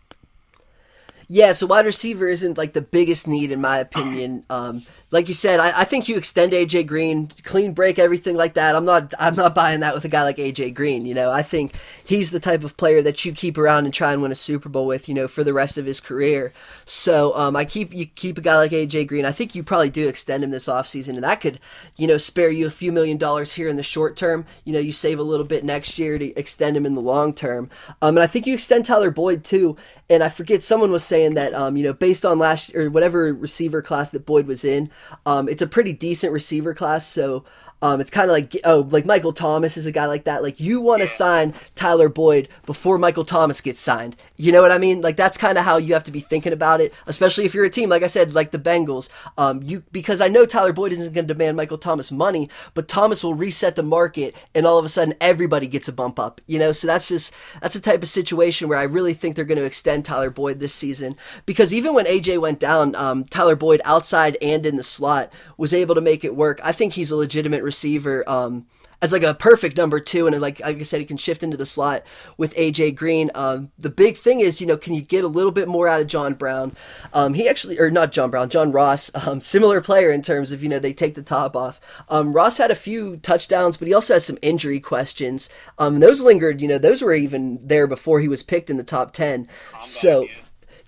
Yeah, 1.29 1.53
so 1.53 1.67
wide 1.67 1.87
receiver 1.87 2.29
isn't 2.29 2.57
like 2.57 2.73
the 2.73 2.81
biggest 2.81 3.27
need 3.27 3.51
in 3.51 3.61
my 3.61 3.79
opinion. 3.79 4.45
Um, 4.49 4.85
like 5.11 5.27
you 5.27 5.35
said, 5.35 5.59
I, 5.59 5.81
I, 5.81 5.85
think 5.85 6.09
you 6.09 6.17
extend 6.17 6.53
AJ 6.53 6.87
Green, 6.87 7.27
clean 7.43 7.73
break, 7.73 7.99
everything 7.99 8.37
like 8.37 8.55
that. 8.55 8.77
I'm 8.77 8.85
not 8.85 9.13
I'm 9.19 9.35
not 9.35 9.53
buying 9.53 9.81
that 9.81 9.93
with 9.93 10.05
a 10.05 10.09
guy 10.09 10.23
like 10.23 10.37
AJ 10.37 10.75
Green. 10.75 11.05
You 11.05 11.15
know, 11.15 11.33
I 11.33 11.43
think 11.43 11.75
he's 12.07 12.31
the 12.31 12.41
type 12.41 12.65
of 12.65 12.77
player 12.77 13.03
that 13.03 13.25
you 13.25 13.33
keep 13.33 13.59
around 13.59 13.85
and 13.85 13.93
try 13.93 14.13
and 14.13 14.23
win 14.23 14.33
a 14.33 14.37
Super 14.37 14.69
Bowl 14.69 14.87
with. 14.87 15.09
You 15.09 15.15
know, 15.15 15.29
for 15.29 15.45
the 15.45 15.53
rest 15.53 15.77
of 15.77 15.87
his 15.87 16.01
career. 16.01 16.53
So 16.85 17.35
um, 17.37 17.57
I 17.57 17.65
keep 17.65 17.93
you 17.93 18.07
keep 18.07 18.39
a 18.39 18.41
guy 18.41 18.57
like 18.57 18.71
AJ 18.71 19.09
Green. 19.09 19.25
I 19.25 19.33
think 19.33 19.55
you 19.55 19.63
probably 19.63 19.91
do 19.91 20.09
extend 20.09 20.45
him 20.45 20.51
this 20.51 20.69
offseason, 20.69 21.11
and 21.11 21.25
that 21.25 21.41
could 21.41 21.61
you 21.97 22.07
know 22.07 22.17
spare 22.17 22.51
you 22.51 22.67
a 22.67 22.71
few 22.71 22.93
million 22.93 23.17
dollars 23.17 23.53
here 23.53 23.69
in 23.69 23.77
the 23.77 23.83
short 23.83 24.17
term. 24.17 24.47
You 24.65 24.73
know, 24.73 24.79
you 24.79 24.93
save 24.93 25.19
a 25.19 25.25
little 25.25 25.47
bit 25.47 25.65
next 25.65 25.99
year 25.99 26.19
to 26.19 26.39
extend 26.39 26.77
him 26.77 26.87
in 26.87 26.95
the 26.95 27.01
long 27.01 27.35
term. 27.35 27.69
Um, 28.01 28.17
and 28.17 28.23
I 28.23 28.27
think 28.27 28.47
you 28.47 28.55
extend 28.55 28.87
Tyler 28.87 29.11
Boyd 29.11 29.45
too. 29.45 29.77
And 30.09 30.23
I 30.23 30.29
forget 30.29 30.63
someone 30.63 30.93
was 30.93 31.05
saying 31.05 31.35
that 31.35 31.53
um, 31.55 31.77
you 31.77 31.85
know 31.85 31.93
based 31.93 32.25
on 32.25 32.39
last 32.39 32.75
or 32.75 32.91
whatever 32.91 33.33
receiver 33.33 33.83
class 33.83 34.11
that 34.11 34.27
Boyd 34.27 34.47
was 34.47 34.65
in, 34.65 34.91
um, 35.25 35.49
it's 35.49 35.63
a 35.63 35.67
pretty 35.67 35.93
decent 35.93 36.33
receiver 36.33 36.75
class. 36.75 37.07
So 37.07 37.45
um, 37.83 38.01
it's 38.01 38.11
kind 38.11 38.31
of 38.31 38.33
like 38.33 38.57
oh, 38.65 38.89
like 38.91 39.05
Michael 39.05 39.33
Thomas 39.33 39.77
is 39.77 39.87
a 39.87 39.93
guy 39.93 40.07
like 40.07 40.25
that. 40.25 40.43
Like 40.43 40.59
you 40.59 40.81
want 40.81 41.03
to 41.03 41.09
yeah. 41.09 41.15
sign 41.15 41.55
Tyler 41.75 42.09
Boyd 42.09 42.49
before 42.65 42.97
Michael 42.97 43.25
Thomas 43.25 43.61
gets 43.61 43.81
signed. 43.81 44.17
You 44.37 44.51
know 44.51 44.63
what 44.63 44.73
I 44.73 44.79
mean? 44.79 45.03
Like 45.03 45.17
that's 45.17 45.37
kind 45.37 45.59
of 45.59 45.65
how 45.65 45.77
you 45.77 45.93
have 45.93 46.05
to 46.05 46.13
be 46.13 46.21
thinking 46.21 46.53
about 46.55 46.81
it, 46.81 46.95
especially 47.07 47.45
if 47.45 47.55
you're 47.55 47.65
a 47.65 47.71
team 47.71 47.91
like 47.91 48.03
I 48.03 48.07
said, 48.07 48.35
like 48.35 48.51
the 48.51 48.59
Bengals. 48.59 49.11
Um, 49.37 49.63
you 49.63 49.83
because 49.93 50.21
I 50.21 50.29
know 50.29 50.47
Tyler 50.47 50.73
Boyd 50.73 50.93
isn't 50.93 51.13
going 51.13 51.27
to 51.27 51.35
demand 51.35 51.57
Michael 51.57 51.79
Thomas 51.79 52.11
money, 52.11 52.49
but 52.73 52.89
Thomas 52.89 53.23
will 53.23 53.35
reset 53.35 53.77
the 53.77 53.83
market, 53.83 54.35
and 54.55 54.67
all 54.67 54.79
of 54.79 54.85
a 54.85 54.89
sudden 54.89 55.15
everybody 55.21 55.67
gets 55.67 55.89
a 55.89 55.93
bump 55.93 56.19
up. 56.19 56.41
You 56.47 56.59
know, 56.59 56.73
so 56.73 56.87
that's 56.87 57.09
just 57.09 57.35
that's 57.61 57.77
a 57.77 57.81
type 57.81 58.03
of 58.03 58.09
situation 58.09 58.69
where 58.69 58.79
I 58.79 58.85
really 58.85 59.13
think 59.13 59.37
they're 59.37 59.45
going 59.45 59.59
to 59.59 59.65
extend 59.65 60.05
Tyler 60.07 60.31
Boyd 60.31 60.61
this 60.61 60.75
season 60.75 61.17
because 61.45 61.75
even 61.75 61.93
when 61.93 62.07
AJ 62.07 62.41
went 62.41 62.59
down, 62.59 62.95
um, 62.95 63.25
Tyler 63.25 63.57
Boyd 63.57 63.83
outside 63.85 64.39
and 64.41 64.65
in 64.65 64.77
the 64.77 64.83
slot 64.83 65.31
was 65.59 65.75
able 65.75 65.95
to 65.95 66.01
make 66.01 66.25
it 66.25 66.35
work. 66.35 66.59
I 66.65 66.73
think 66.73 66.95
he's 66.95 67.11
a 67.11 67.17
legitimate 67.17 67.66
receiver 67.67 68.25
um, 68.27 68.67
as 69.03 69.13
like 69.13 69.23
a 69.23 69.35
perfect 69.35 69.77
number 69.77 70.01
two, 70.01 70.27
and 70.27 70.41
like 70.41 70.61
like 70.61 70.79
I 70.79 70.83
said, 70.83 71.01
he 71.01 71.07
can 71.07 71.17
shift 71.17 71.43
into 71.43 71.57
the 71.57 71.67
slot 71.67 72.03
with 72.39 72.55
AJ 72.55 72.97
Green. 72.97 73.31
Um, 73.35 73.71
the 73.79 73.91
big 73.91 74.17
thing 74.17 74.41
is, 74.41 74.61
you 74.61 74.67
know, 74.67 74.77
can 74.77 74.95
you 74.95 75.03
get 75.03 75.25
a 75.25 75.29
little 75.29 75.53
bit 75.53 75.69
more 75.69 75.87
out 75.87 76.01
of 76.01 76.07
John 76.07 76.35
Brown? 76.35 76.75
Um, 77.13 77.35
he 77.35 77.49
actually, 77.49 77.79
or 77.79 77.91
not 77.91 78.13
John 78.13 78.31
Brown, 78.31 78.49
John 78.49 78.73
Ross, 78.73 79.11
um, 79.27 79.41
similar 79.41 79.81
player 79.81 80.11
in 80.11 80.23
terms 80.23 80.51
of 80.51 80.63
you 80.63 80.69
know 80.69 80.79
they 80.79 80.95
take 80.95 81.15
the 81.15 81.23
top 81.23 81.55
off. 81.55 81.81
Um, 82.09 82.33
Ross 82.33 82.57
had 82.57 82.71
a 82.71 82.77
few 82.77 83.19
touchdowns, 83.19 83.77
but 83.77 83.89
he 83.89 83.95
also 83.95 84.15
has 84.15 84.25
some 84.25 84.39
injury 84.41 84.81
questions. 84.81 85.51
Um, 85.79 86.01
those 86.01 86.23
lingered, 86.23 86.63
you 86.63 86.69
know, 86.69 86.79
those 86.79 87.03
were 87.03 87.13
even 87.13 87.59
there 87.63 87.87
before 87.87 88.21
he 88.21 88.29
was 88.29 88.43
picked 88.43 88.71
in 88.71 88.77
the 88.77 88.85
top 88.85 89.13
ten. 89.13 89.49
so. 89.83 90.27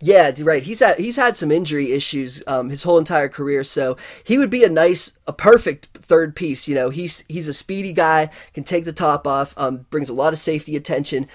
Yeah, 0.01 0.33
right. 0.41 0.63
He's 0.63 0.81
had 0.81 0.99
he's 0.99 1.17
had 1.17 1.37
some 1.37 1.51
injury 1.51 1.93
issues 1.93 2.43
um, 2.47 2.71
his 2.71 2.85
whole 2.85 2.99
entire 2.99 3.29
career, 3.29 3.65
so 3.65 3.97
he 4.23 4.39
would 4.39 4.51
be 4.51 4.63
a 4.63 4.69
nice, 4.69 5.13
a 5.27 5.33
perfect 5.33 5.89
third 5.95 6.37
piece. 6.37 6.69
You 6.69 6.77
know, 6.77 6.91
he's 6.91 7.25
he's 7.29 7.49
a 7.49 7.53
speedy 7.53 7.93
guy, 7.93 8.31
can 8.55 8.63
take 8.63 8.85
the 8.85 8.93
top 8.93 9.27
off, 9.27 9.55
um, 9.57 9.87
brings 9.91 10.09
a 10.09 10.15
lot 10.15 10.33
of 10.33 10.39
safety 10.39 10.77
attention, 10.77 11.27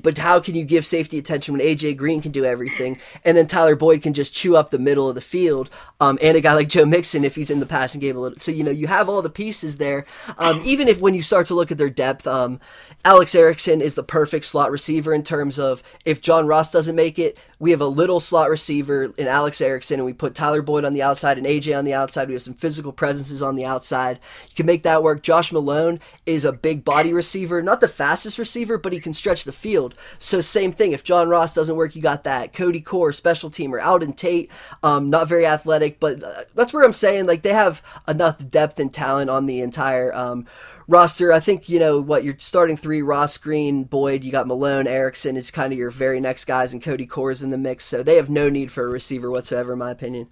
but 0.00 0.18
how 0.18 0.40
can 0.40 0.54
you 0.54 0.64
give 0.64 0.86
safety 0.86 1.18
attention 1.18 1.56
when 1.56 1.66
AJ 1.66 1.96
Green 1.96 2.22
can 2.22 2.32
do 2.32 2.44
everything, 2.44 2.98
and 3.24 3.36
then 3.36 3.46
Tyler 3.46 3.76
Boyd 3.76 4.02
can 4.02 4.12
just 4.12 4.34
chew 4.34 4.56
up 4.56 4.70
the 4.70 4.78
middle 4.78 5.08
of 5.08 5.14
the 5.14 5.20
field, 5.20 5.68
um, 6.00 6.18
and 6.22 6.36
a 6.36 6.40
guy 6.40 6.54
like 6.54 6.68
Joe 6.68 6.86
Mixon 6.86 7.24
if 7.24 7.34
he's 7.34 7.50
in 7.50 7.60
the 7.60 7.66
passing 7.66 8.00
game 8.00 8.16
a 8.16 8.20
little. 8.20 8.38
So 8.38 8.52
you 8.52 8.64
know 8.64 8.70
you 8.70 8.86
have 8.86 9.08
all 9.08 9.22
the 9.22 9.30
pieces 9.30 9.76
there. 9.76 10.06
Um, 10.38 10.60
even 10.64 10.88
if 10.88 11.00
when 11.00 11.14
you 11.14 11.22
start 11.22 11.46
to 11.48 11.54
look 11.54 11.70
at 11.70 11.78
their 11.78 11.90
depth, 11.90 12.26
um, 12.26 12.60
Alex 13.04 13.34
Erickson 13.34 13.82
is 13.82 13.94
the 13.94 14.02
perfect 14.02 14.46
slot 14.46 14.70
receiver 14.70 15.12
in 15.12 15.22
terms 15.22 15.58
of 15.58 15.82
if 16.04 16.20
John 16.20 16.46
Ross 16.46 16.70
doesn't 16.70 16.96
make 16.96 17.18
it, 17.18 17.38
we 17.62 17.70
have 17.70 17.80
a 17.80 17.86
little 17.86 18.18
slot 18.18 18.50
receiver 18.50 19.14
in 19.16 19.28
Alex 19.28 19.60
Erickson, 19.60 20.00
and 20.00 20.04
we 20.04 20.12
put 20.12 20.34
Tyler 20.34 20.62
Boyd 20.62 20.84
on 20.84 20.94
the 20.94 21.02
outside 21.02 21.38
and 21.38 21.46
AJ 21.46 21.78
on 21.78 21.84
the 21.84 21.94
outside. 21.94 22.26
We 22.26 22.34
have 22.34 22.42
some 22.42 22.54
physical 22.54 22.90
presences 22.90 23.40
on 23.40 23.54
the 23.54 23.64
outside. 23.64 24.18
You 24.48 24.56
can 24.56 24.66
make 24.66 24.82
that 24.82 25.04
work. 25.04 25.22
Josh 25.22 25.52
Malone 25.52 26.00
is 26.26 26.44
a 26.44 26.52
big 26.52 26.84
body 26.84 27.12
receiver, 27.12 27.62
not 27.62 27.80
the 27.80 27.86
fastest 27.86 28.36
receiver, 28.36 28.78
but 28.78 28.92
he 28.92 28.98
can 28.98 29.12
stretch 29.12 29.44
the 29.44 29.52
field. 29.52 29.94
So 30.18 30.40
same 30.40 30.72
thing. 30.72 30.90
If 30.90 31.04
John 31.04 31.28
Ross 31.28 31.54
doesn't 31.54 31.76
work, 31.76 31.94
you 31.94 32.02
got 32.02 32.24
that. 32.24 32.52
Cody 32.52 32.80
Core, 32.80 33.12
special 33.12 33.48
teamer. 33.48 33.80
Auden 33.80 34.16
Tate, 34.16 34.50
um, 34.82 35.08
not 35.08 35.28
very 35.28 35.46
athletic, 35.46 36.00
but 36.00 36.20
uh, 36.20 36.42
that's 36.56 36.72
where 36.72 36.82
I'm 36.82 36.92
saying 36.92 37.26
like 37.26 37.42
they 37.42 37.52
have 37.52 37.80
enough 38.08 38.48
depth 38.48 38.80
and 38.80 38.92
talent 38.92 39.30
on 39.30 39.46
the 39.46 39.60
entire. 39.60 40.12
Um, 40.12 40.48
roster. 40.88 41.32
I 41.32 41.40
think 41.40 41.68
you 41.68 41.78
know 41.78 42.00
what 42.00 42.24
you're 42.24 42.36
starting 42.38 42.76
three: 42.76 43.02
Ross 43.02 43.38
Green, 43.38 43.84
Boyd. 43.84 44.24
You 44.24 44.32
got 44.32 44.46
Malone, 44.46 44.86
Erickson 44.86 45.36
is 45.36 45.50
kind 45.50 45.72
of 45.72 45.78
your 45.78 45.90
very 45.90 46.20
next 46.20 46.44
guys, 46.44 46.72
and 46.72 46.82
Cody 46.82 47.06
Core's 47.06 47.42
in 47.42 47.50
the 47.50 47.58
mix. 47.58 47.84
So 47.84 48.02
they 48.02 48.16
have 48.16 48.30
no 48.30 48.48
need 48.48 48.70
for 48.72 48.86
a 48.86 48.90
receiver 48.90 49.30
whatsoever, 49.30 49.72
in 49.72 49.78
my 49.78 49.90
opinion. 49.90 50.28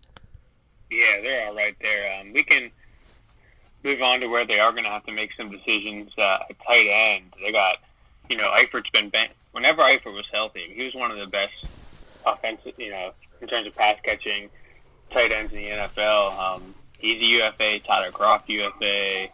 Yeah, 0.90 1.20
they're 1.22 1.46
all 1.46 1.54
right 1.54 1.76
there. 1.80 2.20
Um, 2.20 2.32
we 2.32 2.42
can 2.42 2.70
move 3.84 4.02
on 4.02 4.20
to 4.20 4.26
where 4.26 4.46
they 4.46 4.58
are 4.58 4.72
going 4.72 4.84
to 4.84 4.90
have 4.90 5.06
to 5.06 5.12
make 5.12 5.30
some 5.36 5.50
decisions 5.50 6.10
uh, 6.18 6.38
at 6.50 6.56
tight 6.66 6.86
end. 6.86 7.32
They 7.40 7.52
got, 7.52 7.78
you 8.28 8.36
know, 8.36 8.50
Eifert's 8.50 8.90
been 8.90 9.08
bent. 9.08 9.32
Whenever 9.52 9.82
Eifert 9.82 10.14
was 10.14 10.26
healthy, 10.32 10.72
he 10.74 10.82
was 10.84 10.94
one 10.94 11.10
of 11.10 11.18
the 11.18 11.26
best 11.26 11.52
offensive, 12.26 12.74
you 12.76 12.90
know, 12.90 13.12
in 13.40 13.48
terms 13.48 13.66
of 13.66 13.74
pass 13.74 13.98
catching 14.04 14.48
tight 15.10 15.32
ends 15.32 15.52
in 15.52 15.58
the 15.58 15.68
NFL. 15.68 16.38
Um, 16.38 16.74
he's 16.98 17.20
a 17.20 17.24
UFA. 17.24 17.80
Tyler 17.80 18.12
Kroft 18.12 18.48
UFA. 18.48 19.28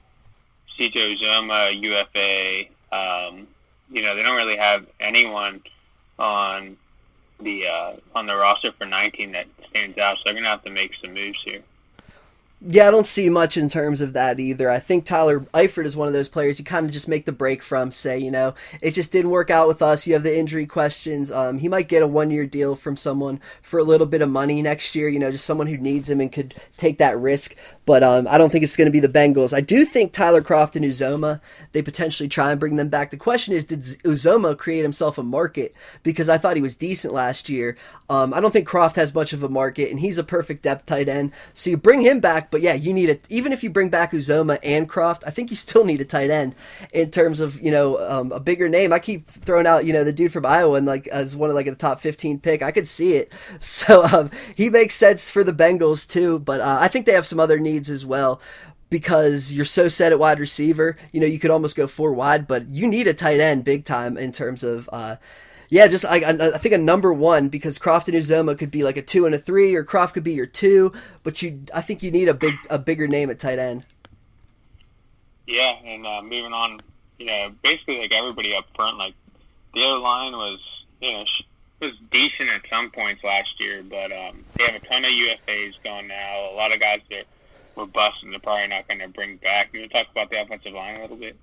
CJ 0.78 1.18
Uzomah, 1.18 1.80
UFA. 1.80 2.64
Um, 2.94 3.46
you 3.90 4.02
know, 4.02 4.14
they 4.14 4.22
don't 4.22 4.36
really 4.36 4.56
have 4.56 4.86
anyone 5.00 5.62
on 6.18 6.76
the 7.40 7.66
uh, 7.66 7.92
on 8.14 8.26
the 8.26 8.34
roster 8.34 8.72
for 8.72 8.86
19 8.86 9.32
that 9.32 9.46
stands 9.70 9.98
out. 9.98 10.16
So 10.16 10.22
they're 10.24 10.34
gonna 10.34 10.48
have 10.48 10.64
to 10.64 10.70
make 10.70 10.92
some 11.00 11.14
moves 11.14 11.38
here. 11.44 11.62
Yeah, 12.58 12.88
I 12.88 12.90
don't 12.90 13.04
see 13.04 13.28
much 13.28 13.58
in 13.58 13.68
terms 13.68 14.00
of 14.00 14.14
that 14.14 14.40
either. 14.40 14.70
I 14.70 14.78
think 14.78 15.04
Tyler 15.04 15.40
Eifert 15.52 15.84
is 15.84 15.94
one 15.94 16.08
of 16.08 16.14
those 16.14 16.28
players 16.28 16.58
you 16.58 16.64
kind 16.64 16.86
of 16.86 16.92
just 16.92 17.06
make 17.06 17.26
the 17.26 17.32
break 17.32 17.62
from. 17.62 17.90
Say, 17.90 18.18
you 18.18 18.30
know, 18.30 18.54
it 18.80 18.92
just 18.92 19.12
didn't 19.12 19.30
work 19.30 19.50
out 19.50 19.68
with 19.68 19.82
us. 19.82 20.06
You 20.06 20.14
have 20.14 20.22
the 20.22 20.36
injury 20.36 20.64
questions. 20.64 21.30
Um, 21.30 21.58
he 21.58 21.68
might 21.68 21.86
get 21.86 22.02
a 22.02 22.06
one 22.06 22.30
year 22.30 22.46
deal 22.46 22.74
from 22.74 22.96
someone 22.96 23.42
for 23.60 23.78
a 23.78 23.84
little 23.84 24.06
bit 24.06 24.22
of 24.22 24.30
money 24.30 24.62
next 24.62 24.96
year. 24.96 25.06
You 25.06 25.18
know, 25.18 25.30
just 25.30 25.44
someone 25.44 25.66
who 25.66 25.76
needs 25.76 26.08
him 26.08 26.18
and 26.18 26.32
could 26.32 26.54
take 26.78 26.96
that 26.96 27.18
risk. 27.18 27.54
But 27.84 28.02
um, 28.02 28.26
I 28.26 28.38
don't 28.38 28.50
think 28.50 28.64
it's 28.64 28.76
going 28.76 28.86
to 28.86 28.90
be 28.90 29.00
the 29.00 29.06
Bengals. 29.06 29.54
I 29.54 29.60
do 29.60 29.84
think 29.84 30.12
Tyler 30.12 30.42
Kroft 30.42 30.74
and 30.74 30.84
Uzomah, 30.84 31.40
they 31.70 31.82
potentially 31.82 32.28
try 32.28 32.50
and 32.50 32.58
bring 32.58 32.76
them 32.76 32.88
back. 32.88 33.10
The 33.10 33.16
question 33.16 33.54
is, 33.54 33.66
did 33.66 33.82
Uzomah 33.82 34.58
create 34.58 34.82
himself 34.82 35.18
a 35.18 35.22
market? 35.22 35.72
Because 36.02 36.28
I 36.28 36.36
thought 36.36 36.56
he 36.56 36.62
was 36.62 36.74
decent 36.74 37.14
last 37.14 37.48
year. 37.48 37.76
Um, 38.10 38.34
I 38.34 38.40
don't 38.40 38.50
think 38.50 38.66
Kroft 38.66 38.96
has 38.96 39.14
much 39.14 39.32
of 39.32 39.42
a 39.44 39.48
market, 39.48 39.90
and 39.90 40.00
he's 40.00 40.18
a 40.18 40.24
perfect 40.24 40.62
depth 40.62 40.86
tight 40.86 41.08
end. 41.08 41.32
So 41.54 41.70
you 41.70 41.76
bring 41.76 42.00
him 42.00 42.18
back, 42.18 42.45
but 42.50 42.60
yeah, 42.60 42.74
you 42.74 42.92
need 42.92 43.08
it. 43.08 43.24
Even 43.28 43.52
if 43.52 43.62
you 43.62 43.70
bring 43.70 43.88
back 43.88 44.12
Uzomah 44.12 44.58
and 44.62 44.88
Kroft, 44.88 45.22
I 45.26 45.30
think 45.30 45.50
you 45.50 45.56
still 45.56 45.84
need 45.84 46.00
a 46.00 46.04
tight 46.04 46.30
end 46.30 46.54
in 46.92 47.10
terms 47.10 47.40
of 47.40 47.60
you 47.62 47.70
know 47.70 47.98
um, 48.08 48.32
a 48.32 48.40
bigger 48.40 48.68
name. 48.68 48.92
I 48.92 48.98
keep 48.98 49.28
throwing 49.28 49.66
out 49.66 49.84
you 49.84 49.92
know 49.92 50.04
the 50.04 50.12
dude 50.12 50.32
from 50.32 50.44
Iowa 50.44 50.76
and 50.76 50.86
like 50.86 51.06
as 51.08 51.36
one 51.36 51.50
of 51.50 51.56
like 51.56 51.66
the 51.66 51.74
top 51.74 52.00
fifteen 52.00 52.40
pick. 52.40 52.62
I 52.62 52.72
could 52.72 52.88
see 52.88 53.14
it. 53.14 53.32
So 53.86 54.04
um, 54.04 54.30
he 54.54 54.70
makes 54.70 54.94
sense 54.94 55.28
for 55.28 55.44
the 55.44 55.52
Bengals 55.52 56.08
too. 56.08 56.38
But 56.38 56.60
uh, 56.60 56.78
I 56.80 56.88
think 56.88 57.04
they 57.04 57.12
have 57.12 57.26
some 57.26 57.40
other 57.40 57.58
needs 57.58 57.76
needs 57.76 57.90
as 57.90 58.06
well 58.06 58.40
because 58.88 59.52
you're 59.52 59.64
so 59.64 59.88
set 59.88 60.12
at 60.12 60.18
wide 60.18 60.40
receiver. 60.40 60.96
You 61.12 61.20
know, 61.20 61.26
you 61.26 61.38
could 61.38 61.50
almost 61.50 61.76
go 61.76 61.86
four 61.86 62.12
wide, 62.12 62.46
but 62.46 62.70
you 62.70 62.86
need 62.86 63.06
a 63.06 63.14
tight 63.14 63.40
end 63.40 63.64
big 63.64 63.84
time 63.84 64.16
in 64.16 64.32
terms 64.32 64.64
of. 64.64 64.88
Uh, 64.92 65.16
yeah, 65.68 65.86
just 65.88 66.04
I, 66.04 66.16
I 66.18 66.58
think 66.58 66.74
a 66.74 66.78
number 66.78 67.12
one 67.12 67.48
because 67.48 67.78
Kroft 67.78 68.08
and 68.08 68.16
Uzomah 68.16 68.58
could 68.58 68.70
be 68.70 68.84
like 68.84 68.96
a 68.96 69.02
two 69.02 69.26
and 69.26 69.34
a 69.34 69.38
three, 69.38 69.74
or 69.74 69.84
Kroft 69.84 70.14
could 70.14 70.22
be 70.22 70.32
your 70.32 70.46
two, 70.46 70.92
but 71.22 71.42
you 71.42 71.62
I 71.74 71.80
think 71.80 72.02
you 72.02 72.10
need 72.10 72.28
a 72.28 72.34
big 72.34 72.54
a 72.70 72.78
bigger 72.78 73.08
name 73.08 73.30
at 73.30 73.38
tight 73.38 73.58
end. 73.58 73.84
Yeah, 75.46 75.74
and 75.84 76.06
uh, 76.06 76.22
moving 76.22 76.52
on, 76.52 76.80
you 77.18 77.26
know, 77.26 77.52
basically 77.62 77.98
like 77.98 78.12
everybody 78.12 78.54
up 78.54 78.66
front, 78.74 78.98
like 78.98 79.14
the 79.74 79.84
other 79.84 79.98
line 79.98 80.32
was 80.32 80.60
you 81.00 81.12
know 81.12 81.24
was 81.80 81.92
decent 82.10 82.48
at 82.48 82.62
some 82.70 82.90
points 82.90 83.22
last 83.22 83.50
year, 83.58 83.82
but 83.82 84.10
um, 84.12 84.44
they 84.54 84.64
have 84.64 84.74
a 84.74 84.86
ton 84.86 85.04
of 85.04 85.10
UFAs 85.10 85.74
going 85.84 86.08
now. 86.08 86.50
A 86.50 86.54
lot 86.54 86.72
of 86.72 86.80
guys 86.80 87.00
that 87.10 87.24
were 87.74 87.86
busting. 87.86 88.30
They're 88.30 88.40
probably 88.40 88.68
not 88.68 88.88
going 88.88 89.00
to 89.00 89.08
bring 89.08 89.36
back. 89.36 89.70
You 89.72 89.80
want 89.80 89.92
to 89.92 89.98
talk 89.98 90.10
about 90.10 90.30
the 90.30 90.40
offensive 90.40 90.72
line 90.72 90.96
a 90.96 91.02
little 91.02 91.16
bit? 91.16 91.36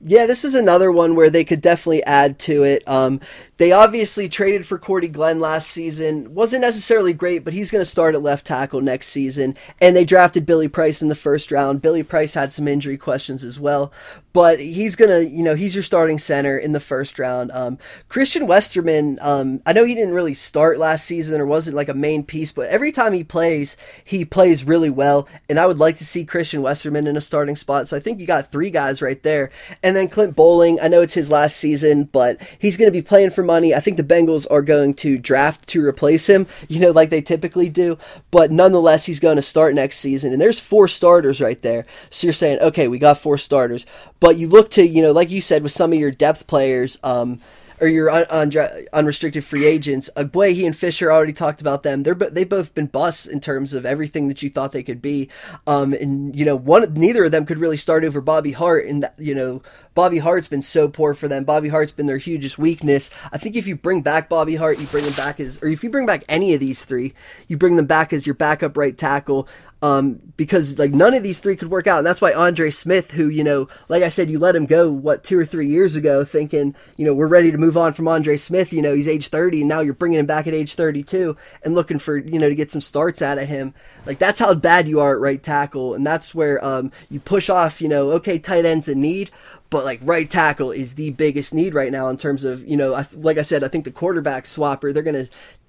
Yeah, 0.00 0.26
this 0.26 0.44
is 0.44 0.54
another 0.54 0.92
one 0.92 1.16
where 1.16 1.30
they 1.30 1.44
could 1.44 1.60
definitely 1.60 2.04
add 2.04 2.38
to 2.40 2.62
it. 2.62 2.86
Um, 2.88 3.20
they 3.58 3.72
obviously 3.72 4.28
traded 4.28 4.64
for 4.64 4.78
Cordy 4.78 5.08
Glenn 5.08 5.40
last 5.40 5.68
season. 5.68 6.32
Wasn't 6.32 6.62
necessarily 6.62 7.12
great, 7.12 7.44
but 7.44 7.52
he's 7.52 7.72
going 7.72 7.82
to 7.82 7.90
start 7.90 8.14
at 8.14 8.22
left 8.22 8.46
tackle 8.46 8.80
next 8.80 9.08
season. 9.08 9.56
And 9.80 9.96
they 9.96 10.04
drafted 10.04 10.46
Billy 10.46 10.68
Price 10.68 11.02
in 11.02 11.08
the 11.08 11.16
first 11.16 11.50
round. 11.50 11.82
Billy 11.82 12.04
Price 12.04 12.34
had 12.34 12.52
some 12.52 12.68
injury 12.68 12.96
questions 12.96 13.42
as 13.42 13.58
well, 13.58 13.92
but 14.32 14.60
he's 14.60 14.94
going 14.94 15.10
to, 15.10 15.28
you 15.28 15.42
know, 15.42 15.56
he's 15.56 15.74
your 15.74 15.82
starting 15.82 16.18
center 16.18 16.56
in 16.56 16.70
the 16.70 16.78
first 16.78 17.18
round. 17.18 17.50
Um, 17.50 17.78
Christian 18.08 18.46
Westerman, 18.46 19.18
um, 19.20 19.60
I 19.66 19.72
know 19.72 19.84
he 19.84 19.94
didn't 19.94 20.14
really 20.14 20.34
start 20.34 20.78
last 20.78 21.04
season 21.04 21.40
or 21.40 21.46
wasn't 21.46 21.76
like 21.76 21.88
a 21.88 21.94
main 21.94 22.22
piece, 22.22 22.52
but 22.52 22.68
every 22.68 22.92
time 22.92 23.12
he 23.12 23.24
plays, 23.24 23.76
he 24.04 24.24
plays 24.24 24.64
really 24.64 24.90
well. 24.90 25.28
And 25.48 25.58
I 25.58 25.66
would 25.66 25.78
like 25.78 25.96
to 25.96 26.04
see 26.04 26.24
Christian 26.24 26.62
Westerman 26.62 27.08
in 27.08 27.16
a 27.16 27.20
starting 27.20 27.56
spot. 27.56 27.88
So 27.88 27.96
I 27.96 28.00
think 28.00 28.20
you 28.20 28.26
got 28.26 28.52
three 28.52 28.70
guys 28.70 29.02
right 29.02 29.20
there. 29.24 29.50
And 29.82 29.96
then 29.96 30.08
Clint 30.08 30.36
Boling, 30.36 30.78
I 30.80 30.86
know 30.86 31.02
it's 31.02 31.14
his 31.14 31.32
last 31.32 31.56
season, 31.56 32.04
but 32.04 32.40
he's 32.60 32.76
going 32.76 32.86
to 32.86 32.96
be 32.96 33.02
playing 33.02 33.30
for 33.30 33.47
money. 33.48 33.74
I 33.74 33.80
think 33.80 33.96
the 33.96 34.04
Bengals 34.04 34.46
are 34.50 34.62
going 34.62 34.94
to 34.94 35.18
draft 35.18 35.66
to 35.70 35.84
replace 35.84 36.28
him, 36.28 36.46
you 36.68 36.78
know, 36.78 36.92
like 36.92 37.10
they 37.10 37.20
typically 37.20 37.68
do. 37.68 37.98
But 38.30 38.52
nonetheless, 38.52 39.06
he's 39.06 39.18
going 39.18 39.36
to 39.36 39.42
start 39.42 39.74
next 39.74 39.98
season. 39.98 40.32
And 40.32 40.40
there's 40.40 40.60
four 40.60 40.86
starters 40.86 41.40
right 41.40 41.60
there. 41.62 41.86
So 42.10 42.26
you're 42.26 42.34
saying, 42.34 42.60
okay, 42.60 42.86
we 42.86 43.00
got 43.00 43.18
four 43.18 43.38
starters. 43.38 43.86
But 44.20 44.36
you 44.36 44.48
look 44.48 44.70
to, 44.72 44.86
you 44.86 45.02
know, 45.02 45.12
like 45.12 45.30
you 45.30 45.40
said, 45.40 45.64
with 45.64 45.72
some 45.72 45.92
of 45.92 45.98
your 45.98 46.12
depth 46.12 46.46
players, 46.46 46.98
um, 47.02 47.40
or 47.80 47.88
your 47.88 48.10
un- 48.10 48.26
un- 48.30 48.52
unrestricted 48.92 49.44
free 49.44 49.66
agents. 49.66 50.10
Ogbuehi 50.16 50.64
and 50.66 50.76
Fisher 50.76 51.12
already 51.12 51.32
talked 51.32 51.60
about 51.60 51.82
them. 51.82 52.02
They're 52.02 52.14
they've 52.14 52.48
both 52.48 52.74
been 52.74 52.86
busts 52.86 53.26
in 53.26 53.40
terms 53.40 53.74
of 53.74 53.86
everything 53.86 54.28
that 54.28 54.42
you 54.42 54.50
thought 54.50 54.72
they 54.72 54.82
could 54.82 55.02
be. 55.02 55.28
Um, 55.66 55.92
and 55.92 56.34
you 56.34 56.44
know, 56.44 56.56
one 56.56 56.92
neither 56.94 57.24
of 57.24 57.32
them 57.32 57.46
could 57.46 57.58
really 57.58 57.76
start 57.76 58.04
over 58.04 58.20
Bobby 58.20 58.52
Hart. 58.52 58.86
And 58.86 59.08
you 59.18 59.34
know, 59.34 59.62
Bobby 59.94 60.18
Hart's 60.18 60.48
been 60.48 60.62
so 60.62 60.88
poor 60.88 61.12
for 61.12 61.26
them. 61.26 61.44
Bobby 61.44 61.68
Hart's 61.68 61.92
been 61.92 62.06
their 62.06 62.18
hugest 62.18 62.58
weakness. 62.58 63.10
I 63.32 63.38
think 63.38 63.56
if 63.56 63.66
you 63.66 63.74
bring 63.74 64.02
back 64.02 64.28
Bobby 64.28 64.54
Hart, 64.54 64.78
you 64.78 64.86
bring 64.86 65.04
him 65.04 65.12
back 65.14 65.40
as, 65.40 65.60
or 65.62 65.68
if 65.68 65.82
you 65.82 65.90
bring 65.90 66.06
back 66.06 66.22
any 66.28 66.54
of 66.54 66.60
these 66.60 66.84
three, 66.84 67.14
you 67.48 67.56
bring 67.56 67.74
them 67.74 67.86
back 67.86 68.12
as 68.12 68.24
your 68.24 68.34
backup 68.34 68.76
right 68.76 68.96
tackle. 68.96 69.48
Um, 69.80 70.20
because 70.36 70.76
like 70.76 70.92
none 70.92 71.14
of 71.14 71.22
these 71.22 71.38
three 71.38 71.54
could 71.54 71.70
work 71.70 71.86
out, 71.86 71.98
and 71.98 72.06
that's 72.06 72.20
why 72.20 72.32
Andre 72.32 72.68
Smith, 72.70 73.12
who 73.12 73.28
you 73.28 73.44
know, 73.44 73.68
like 73.88 74.02
I 74.02 74.08
said, 74.08 74.28
you 74.28 74.38
let 74.40 74.56
him 74.56 74.66
go 74.66 74.90
what 74.90 75.22
two 75.22 75.38
or 75.38 75.44
three 75.44 75.68
years 75.68 75.94
ago, 75.94 76.24
thinking 76.24 76.74
you 76.96 77.06
know 77.06 77.14
we're 77.14 77.28
ready 77.28 77.52
to 77.52 77.58
move 77.58 77.76
on 77.76 77.92
from 77.92 78.08
Andre 78.08 78.36
Smith. 78.36 78.72
You 78.72 78.82
know 78.82 78.92
he's 78.92 79.06
age 79.06 79.28
thirty, 79.28 79.60
and 79.60 79.68
now 79.68 79.80
you're 79.80 79.94
bringing 79.94 80.18
him 80.18 80.26
back 80.26 80.48
at 80.48 80.54
age 80.54 80.74
thirty-two 80.74 81.36
and 81.62 81.76
looking 81.76 82.00
for 82.00 82.16
you 82.16 82.40
know 82.40 82.48
to 82.48 82.56
get 82.56 82.72
some 82.72 82.80
starts 82.80 83.22
out 83.22 83.38
of 83.38 83.46
him. 83.46 83.72
Like 84.04 84.18
that's 84.18 84.40
how 84.40 84.52
bad 84.54 84.88
you 84.88 84.98
are 84.98 85.14
at 85.14 85.20
right 85.20 85.42
tackle, 85.42 85.94
and 85.94 86.04
that's 86.04 86.34
where 86.34 86.64
um, 86.64 86.90
you 87.08 87.20
push 87.20 87.48
off. 87.48 87.80
You 87.80 87.88
know, 87.88 88.10
okay, 88.12 88.40
tight 88.40 88.64
ends 88.64 88.88
in 88.88 89.00
need, 89.00 89.30
but 89.70 89.84
like 89.84 90.00
right 90.02 90.28
tackle 90.28 90.70
is 90.70 90.94
the 90.94 91.10
biggest 91.10 91.52
need 91.52 91.74
right 91.74 91.92
now 91.92 92.08
in 92.08 92.16
terms 92.16 92.44
of 92.44 92.66
you 92.66 92.76
know 92.76 93.04
like 93.14 93.38
I 93.38 93.42
said 93.42 93.62
I 93.62 93.68
think 93.68 93.84
the 93.84 93.90
quarterback 93.90 94.44
swapper 94.44 94.92
they're 94.92 95.02
gonna 95.02 95.28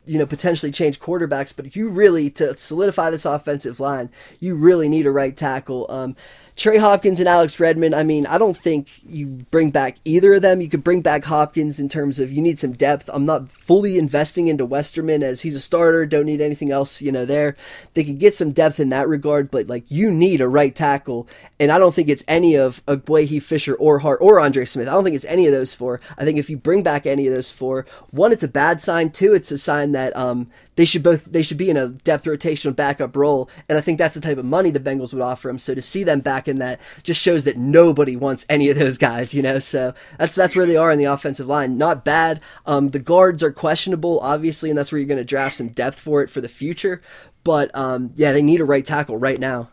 you 0.10 0.18
know 0.18 0.26
potentially 0.26 0.72
change 0.72 1.00
quarterbacks 1.00 1.56
but 1.56 1.76
you 1.76 1.88
really 1.90 2.30
to 2.30 2.58
solidify 2.58 3.10
this 3.10 3.26
offensive 3.26 3.80
line 3.80 4.10
you 4.40 4.56
really 4.56 4.90
need 4.90 5.06
a 5.06 5.12
right 5.12 5.36
tackle. 5.36 5.86
Um, 5.90 6.16
Trey 6.60 6.76
Hopkins 6.76 7.22
and 7.22 7.30
Alex 7.30 7.58
Redmond, 7.58 7.96
I 7.96 8.04
mean, 8.04 8.26
I 8.26 8.38
don't 8.38 8.58
think 8.58 8.90
you 9.08 9.28
bring 9.50 9.72
back 9.72 9.96
either 10.04 10.34
of 10.34 10.42
them. 10.42 10.60
You 10.60 10.68
could 10.68 10.84
bring 10.84 11.00
back 11.00 11.24
Hopkins 11.24 11.80
in 11.80 11.88
terms 11.88 12.20
of 12.20 12.34
you 12.34 12.42
need 12.42 12.60
some 12.60 12.74
depth. 12.74 13.10
I'm 13.14 13.24
not 13.24 13.50
fully 13.50 13.98
investing 13.98 14.50
into 14.50 14.66
Westerman 14.66 15.24
as 15.24 15.40
he's 15.40 15.56
a 15.56 15.62
starter, 15.62 16.06
don't 16.06 16.26
need 16.26 16.42
anything 16.42 16.70
else, 16.70 17.02
you 17.02 17.14
know, 17.14 17.24
there. 17.24 17.56
They 17.94 18.04
could 18.04 18.20
get 18.20 18.36
some 18.36 18.52
depth 18.52 18.78
in 18.78 18.90
that 18.90 19.08
regard, 19.08 19.50
but 19.50 19.68
like 19.68 19.90
you 19.90 20.12
need 20.12 20.42
a 20.42 20.50
right 20.50 20.76
tackle. 20.76 21.30
And 21.62 21.72
I 21.72 21.78
don't 21.78 21.96
think 21.96 22.10
it's 22.10 22.26
any 22.28 22.58
of 22.58 22.86
Ogbuehi, 22.88 23.42
Fisher, 23.42 23.76
or 23.76 24.00
Hart, 24.00 24.20
or 24.22 24.42
Andre 24.42 24.66
Smith. 24.66 24.90
I 24.90 24.92
don't 24.92 25.06
think 25.06 25.16
it's 25.16 25.24
any 25.26 25.46
of 25.46 25.54
those 25.54 25.74
four. 25.74 26.02
I 26.18 26.26
think 26.26 26.38
if 26.38 26.50
you 26.50 26.58
bring 26.58 26.84
back 26.84 27.06
any 27.06 27.26
of 27.26 27.34
those 27.34 27.52
four, 27.52 27.86
one, 28.12 28.34
it's 28.34 28.44
a 28.44 28.50
bad 28.50 28.82
sign. 28.82 29.12
Two, 29.12 29.34
it's 29.34 29.52
a 29.52 29.58
sign 29.58 29.94
that 29.94 30.14
um, 30.14 30.50
they 30.80 30.86
should 30.86 31.04
both 31.04 31.26
they 31.26 31.42
should 31.42 31.58
be 31.58 31.70
in 31.70 31.76
a 31.76 31.90
depth 31.90 32.24
rotational 32.24 32.74
backup 32.74 33.14
role, 33.18 33.50
and 33.68 33.78
I 33.78 33.82
think 33.82 33.98
that's 33.98 34.14
the 34.14 34.22
type 34.22 34.38
of 34.38 34.46
money 34.46 34.72
the 34.72 34.80
Bengals 34.80 35.14
would 35.14 35.22
offer 35.22 35.50
him. 35.50 35.60
So 35.60 35.76
to 35.76 35.82
see 35.82 36.06
them 36.06 36.22
back 36.22 36.48
in 36.48 36.60
that 36.60 36.80
just 37.04 37.22
shows 37.22 37.44
that 37.44 37.58
nobody 37.58 38.16
wants 38.16 38.46
any 38.48 38.70
of 38.70 38.80
those 38.80 38.98
guys, 38.98 39.34
you 39.34 39.42
know. 39.42 39.60
So 39.60 39.94
that's 40.18 40.36
that's 40.36 40.56
where 40.56 40.66
they 40.66 40.78
are 40.78 40.90
in 40.90 40.98
the 40.98 41.04
offensive 41.04 41.48
line. 41.48 41.78
Not 41.78 42.06
bad. 42.06 42.40
Um, 42.66 42.88
the 42.88 43.00
guards 43.00 43.44
are 43.44 43.52
questionable, 43.52 44.22
obviously, 44.22 44.70
and 44.70 44.80
that's 44.80 44.94
where 44.94 45.00
you're 45.00 45.08
going 45.10 45.18
to 45.18 45.26
draft 45.26 45.58
some 45.58 45.68
depth 45.68 46.00
for 46.00 46.24
it 46.24 46.30
for 46.30 46.40
the 46.40 46.48
future. 46.48 47.02
But 47.44 47.76
um, 47.76 48.14
yeah, 48.16 48.32
they 48.32 48.42
need 48.42 48.62
a 48.62 48.66
right 48.66 48.86
tackle 48.86 49.18
right 49.18 49.38
now. 49.38 49.72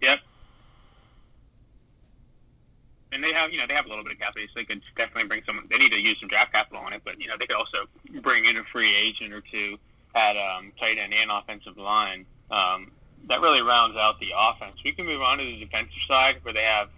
Yep. 0.00 0.20
And 3.12 3.22
they 3.22 3.32
have 3.32 3.52
you 3.52 3.58
know 3.58 3.66
they 3.68 3.74
have 3.74 3.86
a 3.86 3.88
little 3.88 4.04
bit 4.04 4.14
of 4.14 4.18
capital, 4.18 4.46
so 4.48 4.60
they 4.60 4.64
could 4.64 4.82
definitely 4.96 5.28
bring 5.28 5.42
someone. 5.46 5.66
They 5.70 5.78
need 5.78 5.90
to 5.90 6.00
use 6.00 6.18
some 6.18 6.28
draft 6.28 6.52
capital 6.52 6.82
on 6.82 6.92
it, 6.92 7.02
but 7.04 7.20
you 7.20 7.28
know 7.28 7.34
they 7.38 7.46
could 7.46 7.56
also 7.56 7.86
bring 8.22 8.46
in 8.46 8.56
a 8.56 8.64
free 8.72 8.94
agent 8.94 9.32
or 9.32 9.42
two 9.42 9.76
at 10.14 10.36
um, 10.36 10.72
tight 10.80 10.98
end 10.98 11.12
and 11.14 11.30
offensive 11.30 11.76
line. 11.76 12.26
Um, 12.50 12.92
that 13.28 13.40
really 13.40 13.60
rounds 13.60 13.96
out 13.96 14.18
the 14.18 14.30
offense. 14.36 14.76
We 14.84 14.92
can 14.92 15.06
move 15.06 15.22
on 15.22 15.38
to 15.38 15.44
the 15.44 15.60
defensive 15.60 15.92
side 16.08 16.36
where 16.42 16.52
they 16.52 16.62
have, 16.62 16.88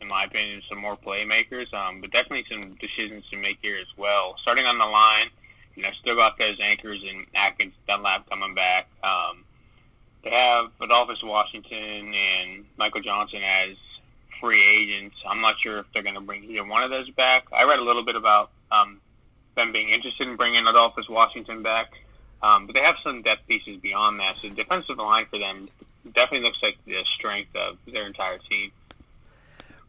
in 0.00 0.08
my 0.08 0.24
opinion, 0.24 0.62
some 0.68 0.78
more 0.78 0.96
playmakers, 0.96 1.72
um, 1.74 2.00
but 2.00 2.12
definitely 2.12 2.44
some 2.48 2.76
decisions 2.76 3.24
to 3.30 3.36
make 3.36 3.58
here 3.60 3.78
as 3.78 3.88
well. 3.96 4.36
Starting 4.40 4.66
on 4.66 4.78
the 4.78 4.84
line, 4.84 5.30
you 5.74 5.82
know, 5.82 5.90
still 6.00 6.14
got 6.14 6.38
those 6.38 6.56
anchors 6.60 7.02
and 7.02 7.26
Atkins, 7.34 7.74
Dunlap 7.88 8.28
coming 8.28 8.54
back. 8.54 8.88
Um, 9.02 9.44
they 10.22 10.30
have 10.30 10.70
Adolphus 10.80 11.22
Washington 11.22 12.14
and 12.14 12.64
Michael 12.78 13.02
Johnson 13.02 13.42
as 13.42 13.76
free 14.40 14.62
agents. 14.62 15.16
I'm 15.26 15.40
not 15.40 15.58
sure 15.60 15.78
if 15.78 15.86
they're 15.92 16.02
going 16.02 16.14
to 16.14 16.20
bring 16.20 16.44
either 16.44 16.64
one 16.64 16.82
of 16.82 16.90
those 16.90 17.10
back. 17.10 17.46
I 17.52 17.64
read 17.64 17.78
a 17.78 17.84
little 17.84 18.04
bit 18.04 18.16
about 18.16 18.50
um, 18.70 19.00
them 19.56 19.72
being 19.72 19.90
interested 19.90 20.28
in 20.28 20.36
bringing 20.36 20.66
Adolphus 20.66 21.08
Washington 21.08 21.62
back, 21.62 21.92
um, 22.42 22.66
but 22.66 22.74
they 22.74 22.80
have 22.82 22.96
some 23.02 23.22
depth 23.22 23.46
pieces 23.46 23.78
beyond 23.80 24.20
that. 24.20 24.36
So 24.36 24.48
the 24.48 24.54
defensive 24.54 24.98
line 24.98 25.26
for 25.30 25.38
them 25.38 25.68
definitely 26.14 26.46
looks 26.46 26.62
like 26.62 26.76
the 26.86 27.04
strength 27.16 27.54
of 27.56 27.78
their 27.90 28.06
entire 28.06 28.38
team. 28.38 28.72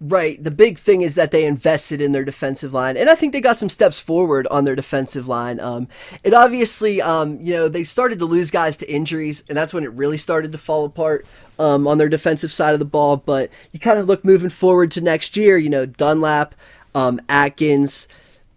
Right. 0.02 0.44
The 0.44 0.52
big 0.52 0.78
thing 0.78 1.04
is 1.04 1.16
that 1.16 1.32
they 1.32 1.46
invested 1.46 2.02
in 2.02 2.12
their 2.12 2.25
defensive 2.25 2.74
line, 2.74 2.98
and 2.98 3.10
I 3.10 3.16
think 3.16 3.32
they 3.32 3.40
got 3.40 3.60
some 3.60 3.70
steps 3.70 3.98
forward 3.98 4.46
on 4.48 4.66
their 4.66 4.75
defensive 4.75 5.30
line. 5.30 5.60
Um, 5.62 5.88
it 6.22 6.34
obviously, 6.34 7.02
um, 7.02 7.40
you 7.40 7.54
know, 7.54 7.70
they 7.70 7.86
started 7.86 8.20
to 8.20 8.25
lose 8.25 8.52
guys 8.52 8.75
to 8.78 8.92
injuries, 8.92 9.44
and 9.48 9.58
that's 9.58 9.74
when 9.74 9.86
it 9.86 9.92
really 9.94 10.18
started 10.18 10.52
to 10.52 10.58
fall 10.58 10.84
apart 10.84 11.25
um, 11.60 11.88
on 11.88 11.98
their 11.98 12.10
defensive 12.10 12.52
side 12.52 12.74
of 12.74 12.80
the 12.80 12.86
ball. 12.86 13.16
But 13.16 13.50
you 13.72 13.80
kind 13.80 13.98
of 13.98 14.08
look 14.08 14.25
moving 14.25 14.50
forward 14.50 14.92
to 14.92 15.02
next 15.02 15.38
year. 15.38 15.58
You 15.58 15.70
know, 15.70 15.86
Dunlap, 15.86 16.56
um, 16.94 17.22
Atkins. 17.30 18.10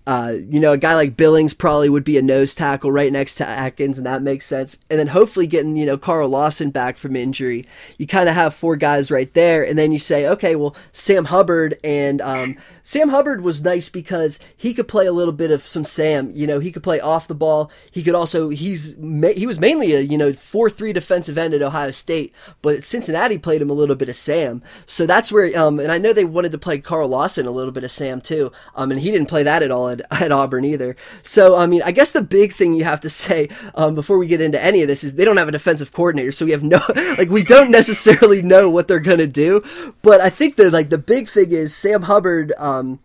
Uh, 0.08 0.38
you 0.48 0.58
know, 0.58 0.72
a 0.72 0.78
guy 0.78 0.94
like 0.94 1.18
Billings 1.18 1.52
probably 1.52 1.90
would 1.90 2.02
be 2.02 2.16
a 2.16 2.22
nose 2.22 2.54
tackle 2.54 2.90
right 2.90 3.12
next 3.12 3.34
to 3.34 3.46
Atkins, 3.46 3.98
and 3.98 4.06
that 4.06 4.22
makes 4.22 4.46
sense. 4.46 4.78
And 4.88 4.98
then 4.98 5.08
hopefully 5.08 5.46
getting, 5.46 5.76
you 5.76 5.84
know, 5.84 5.98
Carl 5.98 6.30
Lawson 6.30 6.70
back 6.70 6.96
from 6.96 7.14
injury. 7.14 7.66
You 7.98 8.06
kind 8.06 8.26
of 8.26 8.34
have 8.34 8.54
four 8.54 8.76
guys 8.76 9.10
right 9.10 9.30
there. 9.34 9.62
And 9.62 9.78
then 9.78 9.92
you 9.92 9.98
say, 9.98 10.26
okay, 10.26 10.56
well, 10.56 10.74
Sam 10.92 11.26
Hubbard 11.26 11.78
and 11.84 12.22
um, 12.22 12.56
Sam 12.82 13.10
Hubbard 13.10 13.42
was 13.42 13.62
nice 13.62 13.90
because 13.90 14.38
he 14.56 14.72
could 14.72 14.88
play 14.88 15.04
a 15.04 15.12
little 15.12 15.34
bit 15.34 15.50
of 15.50 15.66
some 15.66 15.84
Sam. 15.84 16.30
You 16.34 16.46
know, 16.46 16.58
he 16.58 16.72
could 16.72 16.82
play 16.82 17.00
off 17.00 17.28
the 17.28 17.34
ball. 17.34 17.70
He 17.90 18.02
could 18.02 18.14
also, 18.14 18.48
he's, 18.48 18.94
he 19.34 19.46
was 19.46 19.60
mainly 19.60 19.92
a, 19.92 20.00
you 20.00 20.16
know, 20.16 20.32
4 20.32 20.70
3 20.70 20.94
defensive 20.94 21.36
end 21.36 21.52
at 21.52 21.60
Ohio 21.60 21.90
State, 21.90 22.32
but 22.62 22.86
Cincinnati 22.86 23.36
played 23.36 23.60
him 23.60 23.68
a 23.68 23.74
little 23.74 23.94
bit 23.94 24.08
of 24.08 24.16
Sam. 24.16 24.62
So 24.86 25.04
that's 25.04 25.30
where, 25.30 25.54
um, 25.58 25.78
and 25.78 25.92
I 25.92 25.98
know 25.98 26.14
they 26.14 26.24
wanted 26.24 26.52
to 26.52 26.58
play 26.58 26.78
Carl 26.78 27.08
Lawson 27.08 27.44
a 27.44 27.50
little 27.50 27.72
bit 27.72 27.84
of 27.84 27.90
Sam 27.90 28.22
too. 28.22 28.52
Um, 28.74 28.90
and 28.90 29.02
he 29.02 29.10
didn't 29.10 29.28
play 29.28 29.42
that 29.42 29.62
at 29.62 29.70
all 29.70 29.97
at, 30.10 30.22
at 30.22 30.32
Auburn 30.32 30.64
either. 30.64 30.96
So, 31.22 31.56
I 31.56 31.66
mean, 31.66 31.82
I 31.82 31.92
guess 31.92 32.12
the 32.12 32.22
big 32.22 32.52
thing 32.52 32.74
you 32.74 32.84
have 32.84 33.00
to 33.00 33.10
say 33.10 33.48
um, 33.74 33.94
before 33.94 34.18
we 34.18 34.26
get 34.26 34.40
into 34.40 34.62
any 34.62 34.82
of 34.82 34.88
this 34.88 35.04
is 35.04 35.14
they 35.14 35.24
don't 35.24 35.36
have 35.36 35.48
a 35.48 35.52
defensive 35.52 35.92
coordinator, 35.92 36.32
so 36.32 36.44
we 36.44 36.52
have 36.52 36.62
no, 36.62 36.80
like, 37.18 37.30
we 37.30 37.42
don't 37.42 37.70
necessarily 37.70 38.42
know 38.42 38.68
what 38.70 38.88
they're 38.88 39.00
gonna 39.00 39.26
do. 39.26 39.62
But 40.02 40.20
I 40.20 40.30
think 40.30 40.56
that 40.56 40.72
like 40.72 40.90
the 40.90 40.98
big 40.98 41.28
thing 41.28 41.50
is 41.50 41.74
Sam 41.74 42.02
Hubbard. 42.02 42.52
Um, 42.58 43.00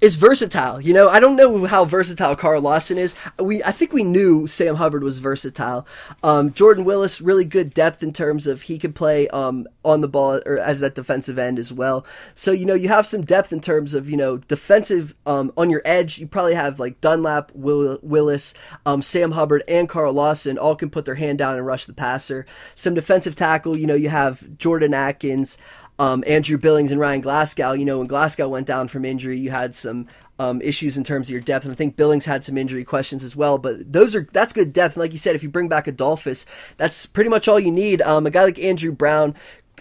is 0.00 0.16
versatile. 0.16 0.80
You 0.80 0.94
know, 0.94 1.08
I 1.08 1.18
don't 1.18 1.36
know 1.36 1.64
how 1.66 1.84
versatile 1.84 2.36
Carl 2.36 2.62
Lawson 2.62 2.98
is. 2.98 3.14
We 3.38 3.62
I 3.64 3.72
think 3.72 3.92
we 3.92 4.04
knew 4.04 4.46
Sam 4.46 4.76
Hubbard 4.76 5.02
was 5.02 5.18
versatile. 5.18 5.86
Um, 6.22 6.52
Jordan 6.52 6.84
Willis 6.84 7.20
really 7.20 7.44
good 7.44 7.74
depth 7.74 8.02
in 8.02 8.12
terms 8.12 8.46
of 8.46 8.62
he 8.62 8.78
could 8.78 8.94
play 8.94 9.28
um, 9.28 9.66
on 9.84 10.00
the 10.00 10.08
ball 10.08 10.40
or 10.46 10.58
as 10.58 10.80
that 10.80 10.94
defensive 10.94 11.38
end 11.38 11.58
as 11.58 11.72
well. 11.72 12.06
So 12.34 12.52
you 12.52 12.64
know 12.64 12.74
you 12.74 12.88
have 12.88 13.06
some 13.06 13.22
depth 13.22 13.52
in 13.52 13.60
terms 13.60 13.94
of 13.94 14.08
you 14.08 14.16
know 14.16 14.38
defensive 14.38 15.14
um, 15.26 15.52
on 15.56 15.70
your 15.70 15.82
edge. 15.84 16.18
You 16.18 16.26
probably 16.26 16.54
have 16.54 16.78
like 16.78 17.00
Dunlap, 17.00 17.50
Will, 17.54 17.98
Willis, 18.02 18.54
um, 18.86 19.02
Sam 19.02 19.32
Hubbard, 19.32 19.64
and 19.66 19.88
Carl 19.88 20.12
Lawson 20.12 20.58
all 20.58 20.76
can 20.76 20.90
put 20.90 21.04
their 21.04 21.16
hand 21.16 21.38
down 21.38 21.56
and 21.56 21.66
rush 21.66 21.86
the 21.86 21.92
passer. 21.92 22.46
Some 22.74 22.94
defensive 22.94 23.34
tackle. 23.34 23.76
You 23.76 23.86
know 23.86 23.94
you 23.94 24.10
have 24.10 24.56
Jordan 24.58 24.94
Atkins 24.94 25.58
um, 25.98 26.22
Andrew 26.26 26.58
Billings 26.58 26.92
and 26.92 27.00
Ryan 27.00 27.20
Glasgow. 27.20 27.72
You 27.72 27.84
know, 27.84 27.98
when 27.98 28.06
Glasgow 28.06 28.48
went 28.48 28.66
down 28.66 28.88
from 28.88 29.04
injury, 29.04 29.38
you 29.38 29.50
had 29.50 29.74
some 29.74 30.06
um, 30.38 30.60
issues 30.62 30.96
in 30.96 31.04
terms 31.04 31.28
of 31.28 31.32
your 31.32 31.40
depth, 31.40 31.64
and 31.64 31.72
I 31.72 31.74
think 31.74 31.96
Billings 31.96 32.24
had 32.24 32.44
some 32.44 32.56
injury 32.56 32.84
questions 32.84 33.24
as 33.24 33.34
well. 33.34 33.58
But 33.58 33.92
those 33.92 34.14
are 34.14 34.26
that's 34.32 34.52
good 34.52 34.72
depth. 34.72 34.94
And 34.94 35.00
like 35.00 35.12
you 35.12 35.18
said, 35.18 35.34
if 35.34 35.42
you 35.42 35.48
bring 35.48 35.68
back 35.68 35.86
Adolphus, 35.86 36.46
that's 36.76 37.06
pretty 37.06 37.30
much 37.30 37.48
all 37.48 37.58
you 37.58 37.72
need. 37.72 38.02
Um, 38.02 38.26
a 38.26 38.30
guy 38.30 38.44
like 38.44 38.58
Andrew 38.58 38.92
Brown. 38.92 39.34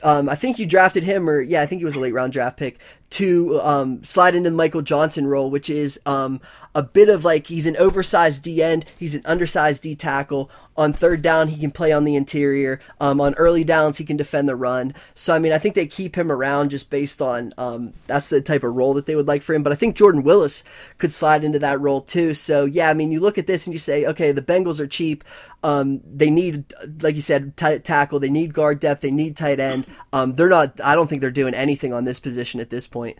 Um, 0.03 0.29
I 0.29 0.35
think 0.35 0.59
you 0.59 0.67
drafted 0.67 1.03
him, 1.03 1.27
or 1.27 1.41
yeah, 1.41 1.61
I 1.61 1.65
think 1.65 1.79
he 1.79 1.85
was 1.85 1.95
a 1.95 1.99
late 1.99 2.13
round 2.13 2.33
draft 2.33 2.57
pick 2.57 2.79
to 3.11 3.59
um, 3.61 4.03
slide 4.03 4.35
into 4.35 4.49
the 4.49 4.55
Michael 4.55 4.81
Johnson 4.81 5.25
role, 5.25 5.49
which 5.49 5.69
is 5.69 5.99
um, 6.05 6.39
a 6.77 6.83
bit 6.83 7.09
of 7.09 7.25
like 7.25 7.47
he's 7.47 7.65
an 7.65 7.75
oversized 7.77 8.43
D 8.43 8.61
end, 8.61 8.85
he's 8.99 9.15
an 9.15 9.23
undersized 9.25 9.81
D 9.81 9.95
tackle. 9.95 10.51
On 10.77 10.93
third 10.93 11.23
down, 11.23 11.47
he 11.47 11.59
can 11.59 11.71
play 11.71 11.91
on 11.91 12.03
the 12.03 12.15
interior. 12.15 12.79
Um, 13.01 13.19
on 13.19 13.33
early 13.33 13.63
downs, 13.63 13.97
he 13.97 14.05
can 14.05 14.15
defend 14.15 14.47
the 14.47 14.55
run. 14.55 14.93
So 15.15 15.33
I 15.33 15.39
mean, 15.39 15.51
I 15.51 15.57
think 15.57 15.73
they 15.73 15.87
keep 15.87 16.15
him 16.15 16.31
around 16.31 16.69
just 16.69 16.91
based 16.91 17.19
on 17.19 17.51
um, 17.57 17.93
that's 18.05 18.29
the 18.29 18.41
type 18.41 18.63
of 18.63 18.75
role 18.75 18.93
that 18.93 19.07
they 19.07 19.15
would 19.15 19.27
like 19.27 19.41
for 19.41 19.55
him. 19.55 19.63
But 19.63 19.73
I 19.73 19.75
think 19.75 19.95
Jordan 19.95 20.21
Willis 20.21 20.63
could 20.99 21.11
slide 21.11 21.43
into 21.43 21.57
that 21.57 21.81
role 21.81 22.01
too. 22.01 22.35
So 22.35 22.65
yeah, 22.65 22.91
I 22.91 22.93
mean, 22.93 23.11
you 23.11 23.21
look 23.21 23.39
at 23.39 23.47
this 23.47 23.65
and 23.65 23.73
you 23.73 23.79
say, 23.79 24.05
okay, 24.05 24.31
the 24.31 24.43
Bengals 24.43 24.79
are 24.79 24.85
cheap. 24.85 25.23
Um, 25.63 26.01
they 26.05 26.29
need, 26.29 26.65
like 27.01 27.15
you 27.15 27.21
said, 27.21 27.57
tight 27.57 27.85
tackle. 27.85 28.19
They 28.19 28.29
need 28.29 28.53
guard 28.53 28.79
depth. 28.79 29.01
They 29.01 29.09
need 29.09 29.35
tight 29.35 29.59
end. 29.59 29.87
Um, 30.13 30.35
they're 30.35 30.47
not. 30.47 30.79
I 30.83 30.93
don't 30.93 31.07
think 31.07 31.21
they're 31.23 31.31
doing 31.31 31.55
anything 31.55 31.91
on 31.91 32.03
this 32.03 32.19
position 32.19 32.59
at 32.59 32.69
this 32.69 32.87
point. 32.87 33.17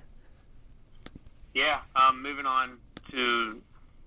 Yeah. 1.56 1.80
Um, 1.96 2.22
moving 2.22 2.46
on 2.46 2.78
to 3.18 3.60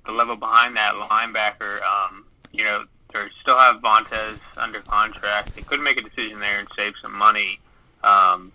the 0.07 0.13
level 0.13 0.37
behind 0.37 0.77
that 0.77 0.95
linebacker, 0.95 1.81
um, 1.83 2.25
you 2.53 2.65
know, 2.65 2.85
they 3.13 3.21
still 3.43 3.59
have 3.59 3.83
Vontaze 3.83 4.39
under 4.57 4.81
contract. 4.81 5.55
They 5.57 5.63
could 5.63 5.81
make 5.81 5.99
a 5.99 6.03
decision 6.03 6.39
there 6.39 6.61
and 6.61 6.69
save 6.77 6.95
some 7.03 7.13
money. 7.13 7.59
Um, 8.05 8.53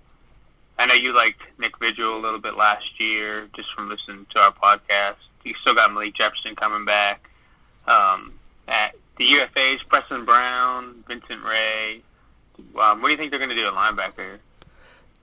I 0.80 0.86
know 0.88 0.94
you 0.94 1.14
liked 1.14 1.42
Nick 1.60 1.78
Vigil 1.78 2.18
a 2.18 2.22
little 2.22 2.40
bit 2.40 2.56
last 2.56 3.00
year, 3.00 3.48
just 3.56 3.68
from 3.76 3.90
listening 3.90 4.26
to 4.32 4.40
our 4.40 4.54
podcast. 4.54 5.18
You 5.44 5.54
still 5.62 5.76
got 5.76 5.92
Malik 5.94 6.16
Jefferson 6.16 6.56
coming 6.56 6.86
back. 6.86 7.30
Um, 7.86 8.34
at 8.68 8.96
the 9.18 9.26
UFAs, 9.26 9.80
Preston 9.88 10.26
Brown, 10.26 11.04
Vincent 11.08 11.44
Ray. 11.44 12.02
Um, 12.80 13.02
what 13.02 13.10
do 13.10 13.12
you 13.12 13.18
think 13.18 13.30
they're 13.30 13.40
going 13.40 13.50
to 13.50 13.56
do 13.56 13.68
at 13.68 13.74
linebacker? 13.74 14.40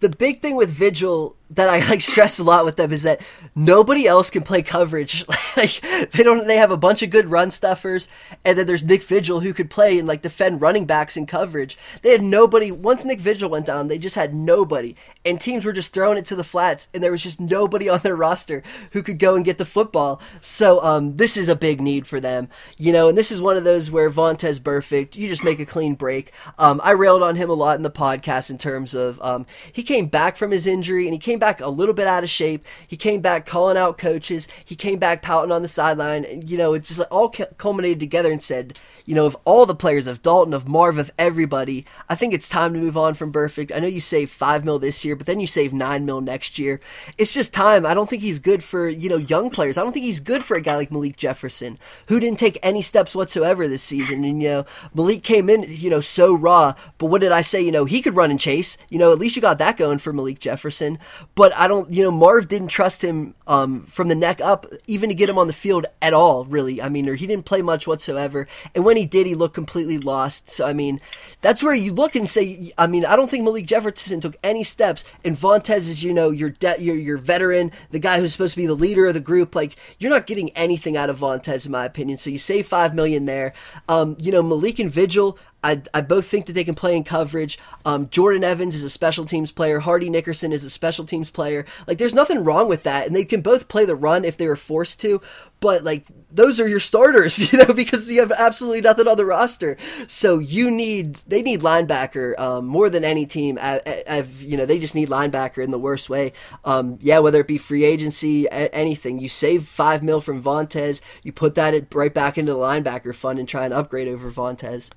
The 0.00 0.08
big 0.08 0.40
thing 0.40 0.56
with 0.56 0.70
Vigil 0.70 1.36
that 1.54 1.68
I 1.68 1.86
like 1.88 2.00
stress 2.00 2.38
a 2.38 2.44
lot 2.44 2.64
with 2.64 2.76
them 2.76 2.92
is 2.92 3.02
that 3.02 3.20
nobody 3.54 4.06
else 4.06 4.30
can 4.30 4.42
play 4.42 4.62
coverage. 4.62 5.24
like 5.56 5.80
they 6.10 6.22
don't 6.22 6.46
they 6.46 6.56
have 6.56 6.70
a 6.70 6.76
bunch 6.76 7.02
of 7.02 7.10
good 7.10 7.30
run 7.30 7.50
stuffers 7.50 8.08
and 8.44 8.58
then 8.58 8.66
there's 8.66 8.84
Nick 8.84 9.02
Vigil 9.02 9.40
who 9.40 9.52
could 9.52 9.70
play 9.70 9.98
and 9.98 10.08
like 10.08 10.22
defend 10.22 10.60
running 10.60 10.86
backs 10.86 11.16
in 11.16 11.26
coverage. 11.26 11.76
They 12.02 12.10
had 12.10 12.22
nobody 12.22 12.70
once 12.70 13.04
Nick 13.04 13.20
Vigil 13.20 13.50
went 13.50 13.66
down, 13.66 13.88
they 13.88 13.98
just 13.98 14.16
had 14.16 14.34
nobody. 14.34 14.94
And 15.24 15.40
teams 15.40 15.64
were 15.64 15.72
just 15.72 15.92
throwing 15.92 16.18
it 16.18 16.24
to 16.26 16.36
the 16.36 16.44
flats 16.44 16.88
and 16.94 17.02
there 17.02 17.12
was 17.12 17.22
just 17.22 17.40
nobody 17.40 17.88
on 17.88 18.00
their 18.00 18.16
roster 18.16 18.62
who 18.92 19.02
could 19.02 19.18
go 19.18 19.36
and 19.36 19.44
get 19.44 19.58
the 19.58 19.64
football. 19.64 20.20
So 20.40 20.82
um 20.82 21.16
this 21.16 21.36
is 21.36 21.48
a 21.48 21.56
big 21.56 21.80
need 21.80 22.06
for 22.06 22.20
them. 22.20 22.48
You 22.78 22.92
know, 22.92 23.08
and 23.08 23.18
this 23.18 23.30
is 23.30 23.42
one 23.42 23.56
of 23.56 23.64
those 23.64 23.90
where 23.90 24.10
Vontaze 24.10 24.60
Burfict, 24.60 25.16
you 25.16 25.28
just 25.28 25.44
make 25.44 25.60
a 25.60 25.66
clean 25.66 25.94
break. 25.94 26.32
Um 26.58 26.80
I 26.82 26.92
railed 26.92 27.22
on 27.22 27.36
him 27.36 27.50
a 27.50 27.54
lot 27.54 27.76
in 27.76 27.82
the 27.82 27.90
podcast 27.90 28.50
in 28.50 28.56
terms 28.56 28.94
of 28.94 29.20
um 29.20 29.44
he 29.70 29.82
came 29.82 30.06
back 30.06 30.36
from 30.36 30.50
his 30.50 30.66
injury 30.66 31.04
and 31.04 31.12
he 31.12 31.18
came 31.18 31.41
back 31.42 31.60
a 31.60 31.68
little 31.68 31.92
bit 31.92 32.06
out 32.06 32.22
of 32.22 32.30
shape. 32.30 32.64
He 32.86 32.96
came 32.96 33.20
back 33.20 33.46
calling 33.46 33.76
out 33.76 33.98
coaches. 33.98 34.46
He 34.64 34.76
came 34.76 35.00
back 35.00 35.22
pouting 35.22 35.50
on 35.50 35.62
the 35.62 35.68
sideline. 35.68 36.44
You 36.46 36.56
know, 36.56 36.72
it's 36.72 36.86
just 36.86 37.00
all 37.10 37.30
culminated 37.30 37.98
together 37.98 38.30
and 38.30 38.40
said, 38.40 38.78
you 39.04 39.16
know, 39.16 39.26
of 39.26 39.36
all 39.44 39.66
the 39.66 39.74
players, 39.74 40.06
of 40.06 40.22
Dalton, 40.22 40.54
of 40.54 40.68
Marv, 40.68 40.98
of 40.98 41.10
everybody, 41.18 41.84
I 42.08 42.14
think 42.14 42.32
it's 42.32 42.48
time 42.48 42.72
to 42.74 42.78
move 42.78 42.96
on 42.96 43.14
from 43.14 43.32
Burfict. 43.32 43.74
I 43.74 43.80
know 43.80 43.88
you 43.88 43.98
saved 43.98 44.30
five 44.30 44.64
mil 44.64 44.78
this 44.78 45.04
year, 45.04 45.16
but 45.16 45.26
then 45.26 45.40
you 45.40 45.48
save 45.48 45.74
nine 45.74 46.04
mil 46.06 46.20
next 46.20 46.60
year. 46.60 46.80
It's 47.18 47.34
just 47.34 47.52
time. 47.52 47.84
I 47.84 47.92
don't 47.92 48.08
think 48.08 48.22
he's 48.22 48.38
good 48.38 48.62
for, 48.62 48.88
you 48.88 49.08
know, 49.08 49.16
young 49.16 49.50
players. 49.50 49.76
I 49.76 49.82
don't 49.82 49.92
think 49.92 50.04
he's 50.04 50.20
good 50.20 50.44
for 50.44 50.56
a 50.56 50.60
guy 50.60 50.76
like 50.76 50.92
Malik 50.92 51.16
Jefferson, 51.16 51.76
who 52.06 52.20
didn't 52.20 52.38
take 52.38 52.56
any 52.62 52.82
steps 52.82 53.16
whatsoever 53.16 53.66
this 53.66 53.82
season. 53.82 54.22
And, 54.24 54.40
you 54.40 54.48
know, 54.48 54.66
Malik 54.94 55.24
came 55.24 55.50
in, 55.50 55.64
you 55.66 55.90
know, 55.90 55.98
so 56.00 56.32
raw. 56.32 56.74
But 56.98 57.06
what 57.06 57.20
did 57.20 57.32
I 57.32 57.40
say? 57.40 57.60
You 57.60 57.72
know, 57.72 57.84
he 57.84 58.00
could 58.00 58.14
run 58.14 58.30
and 58.30 58.38
chase. 58.38 58.76
You 58.88 58.98
know, 59.00 59.12
at 59.12 59.18
least 59.18 59.34
you 59.34 59.42
got 59.42 59.58
that 59.58 59.76
going 59.76 59.98
for 59.98 60.12
Malik 60.12 60.38
Jefferson. 60.38 61.00
But 61.34 61.54
I 61.56 61.66
don't, 61.66 61.90
you 61.90 62.02
know, 62.02 62.10
Marv 62.10 62.46
didn't 62.46 62.68
trust 62.68 63.02
him 63.02 63.34
um, 63.46 63.86
from 63.86 64.08
the 64.08 64.14
neck 64.14 64.40
up, 64.42 64.66
even 64.86 65.08
to 65.08 65.14
get 65.14 65.30
him 65.30 65.38
on 65.38 65.46
the 65.46 65.54
field 65.54 65.86
at 66.02 66.12
all, 66.12 66.44
really. 66.44 66.82
I 66.82 66.90
mean, 66.90 67.08
or 67.08 67.14
he 67.14 67.26
didn't 67.26 67.46
play 67.46 67.62
much 67.62 67.86
whatsoever. 67.86 68.46
And 68.74 68.84
when 68.84 68.98
he 68.98 69.06
did, 69.06 69.26
he 69.26 69.34
looked 69.34 69.54
completely 69.54 69.96
lost. 69.96 70.50
So, 70.50 70.66
I 70.66 70.74
mean, 70.74 71.00
that's 71.40 71.62
where 71.62 71.74
you 71.74 71.94
look 71.94 72.14
and 72.14 72.28
say, 72.28 72.72
I 72.76 72.86
mean, 72.86 73.06
I 73.06 73.16
don't 73.16 73.30
think 73.30 73.44
Malik 73.44 73.64
Jefferson 73.64 74.20
took 74.20 74.36
any 74.42 74.62
steps. 74.62 75.06
And 75.24 75.36
Vontaze 75.36 75.88
is, 75.88 76.02
you 76.02 76.12
know, 76.12 76.30
your, 76.30 76.50
de- 76.50 76.82
your, 76.82 76.96
your 76.96 77.18
veteran, 77.18 77.72
the 77.90 77.98
guy 77.98 78.18
who's 78.18 78.32
supposed 78.32 78.54
to 78.54 78.60
be 78.60 78.66
the 78.66 78.74
leader 78.74 79.06
of 79.06 79.14
the 79.14 79.20
group. 79.20 79.54
Like, 79.54 79.76
you're 79.98 80.10
not 80.10 80.26
getting 80.26 80.50
anything 80.50 80.98
out 80.98 81.08
of 81.08 81.20
Vontaze, 81.20 81.64
in 81.64 81.72
my 81.72 81.86
opinion. 81.86 82.18
So 82.18 82.28
you 82.28 82.38
save 82.38 82.66
5 82.66 82.94
million 82.94 83.24
there. 83.24 83.54
Um, 83.88 84.16
you 84.20 84.32
know, 84.32 84.42
Malik 84.42 84.78
and 84.78 84.90
Vigil, 84.90 85.38
I, 85.62 85.82
I 85.94 86.00
both 86.00 86.26
think 86.26 86.46
that 86.46 86.54
they 86.54 86.64
can 86.64 86.74
play 86.74 86.96
in 86.96 87.04
coverage. 87.04 87.58
Um, 87.84 88.08
Jordan 88.10 88.44
Evans 88.44 88.74
is 88.74 88.82
a 88.82 88.90
special 88.90 89.24
teams 89.24 89.52
player. 89.52 89.80
Hardy 89.80 90.10
Nickerson 90.10 90.52
is 90.52 90.64
a 90.64 90.70
special 90.70 91.04
teams 91.04 91.30
player. 91.30 91.64
Like, 91.86 91.98
there's 91.98 92.14
nothing 92.14 92.44
wrong 92.44 92.68
with 92.68 92.82
that, 92.82 93.06
and 93.06 93.14
they 93.14 93.24
can 93.24 93.42
both 93.42 93.68
play 93.68 93.84
the 93.84 93.96
run 93.96 94.24
if 94.24 94.36
they 94.36 94.46
were 94.48 94.56
forced 94.56 95.00
to. 95.00 95.20
But 95.62 95.84
like, 95.84 96.04
those 96.28 96.58
are 96.58 96.66
your 96.66 96.80
starters, 96.80 97.52
you 97.52 97.58
know, 97.58 97.72
because 97.72 98.10
you 98.10 98.18
have 98.18 98.32
absolutely 98.32 98.80
nothing 98.80 99.06
on 99.06 99.16
the 99.16 99.24
roster. 99.24 99.76
So 100.08 100.40
you 100.40 100.70
need 100.70 101.20
they 101.28 101.40
need 101.40 101.60
linebacker 101.60 102.36
um, 102.38 102.66
more 102.66 102.90
than 102.90 103.04
any 103.04 103.26
team. 103.26 103.58
I've, 103.62 104.42
you 104.42 104.56
know, 104.56 104.66
they 104.66 104.80
just 104.80 104.96
need 104.96 105.08
linebacker 105.08 105.62
in 105.62 105.70
the 105.70 105.78
worst 105.78 106.10
way. 106.10 106.32
Um, 106.64 106.98
yeah, 107.00 107.20
whether 107.20 107.40
it 107.40 107.46
be 107.46 107.58
free 107.58 107.84
agency, 107.84 108.50
anything. 108.50 109.20
You 109.20 109.28
save 109.28 109.64
five 109.64 110.02
mil 110.02 110.20
from 110.20 110.42
Vontaze, 110.42 111.00
you 111.22 111.32
put 111.32 111.54
that 111.54 111.94
right 111.94 112.12
back 112.12 112.36
into 112.36 112.52
the 112.52 112.58
linebacker 112.58 113.14
fund 113.14 113.38
and 113.38 113.48
try 113.48 113.64
and 113.64 113.72
upgrade 113.72 114.08
over 114.08 114.32
Vontaze. 114.32 114.90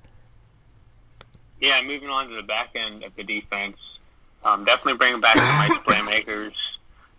Yeah, 1.60 1.80
moving 1.82 2.10
on 2.10 2.28
to 2.28 2.34
the 2.34 2.42
back 2.42 2.70
end 2.74 3.02
of 3.02 3.14
the 3.16 3.24
defense, 3.24 3.76
um, 4.44 4.64
definitely 4.64 4.98
bringing 4.98 5.20
back 5.20 5.36
some 5.36 5.44
nice 5.44 5.78
playmakers 5.86 6.52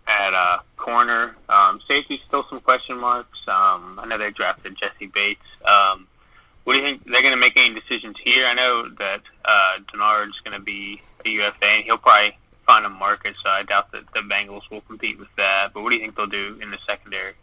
at 0.06 0.34
uh, 0.34 0.58
corner. 0.76 1.36
Um, 1.48 1.80
safety 1.86 2.20
still 2.26 2.44
some 2.48 2.60
question 2.60 2.98
marks. 2.98 3.38
Um, 3.46 3.98
I 4.00 4.06
know 4.06 4.18
they 4.18 4.30
drafted 4.30 4.76
Jessie 4.78 5.06
Bates. 5.06 5.40
Um, 5.64 6.06
what 6.64 6.74
do 6.74 6.80
you 6.80 6.84
think 6.84 7.04
they're 7.04 7.22
going 7.22 7.32
to 7.32 7.40
make 7.40 7.56
any 7.56 7.74
decisions 7.74 8.16
here? 8.22 8.46
I 8.46 8.54
know 8.54 8.88
that 8.98 9.22
uh, 9.44 9.78
Dennard's 9.92 10.38
going 10.40 10.52
to 10.52 10.60
be 10.60 11.00
a 11.24 11.28
UFA, 11.28 11.64
and 11.64 11.84
he'll 11.84 11.98
probably 11.98 12.36
find 12.66 12.84
a 12.84 12.90
market. 12.90 13.36
So 13.42 13.48
I 13.48 13.62
doubt 13.62 13.92
that 13.92 14.02
the 14.12 14.20
Bengals 14.20 14.70
will 14.70 14.82
compete 14.82 15.18
with 15.18 15.34
that. 15.36 15.72
But 15.72 15.82
what 15.82 15.90
do 15.90 15.96
you 15.96 16.02
think 16.02 16.16
they'll 16.16 16.26
do 16.26 16.58
in 16.60 16.70
the 16.70 16.78
secondary? 16.86 17.34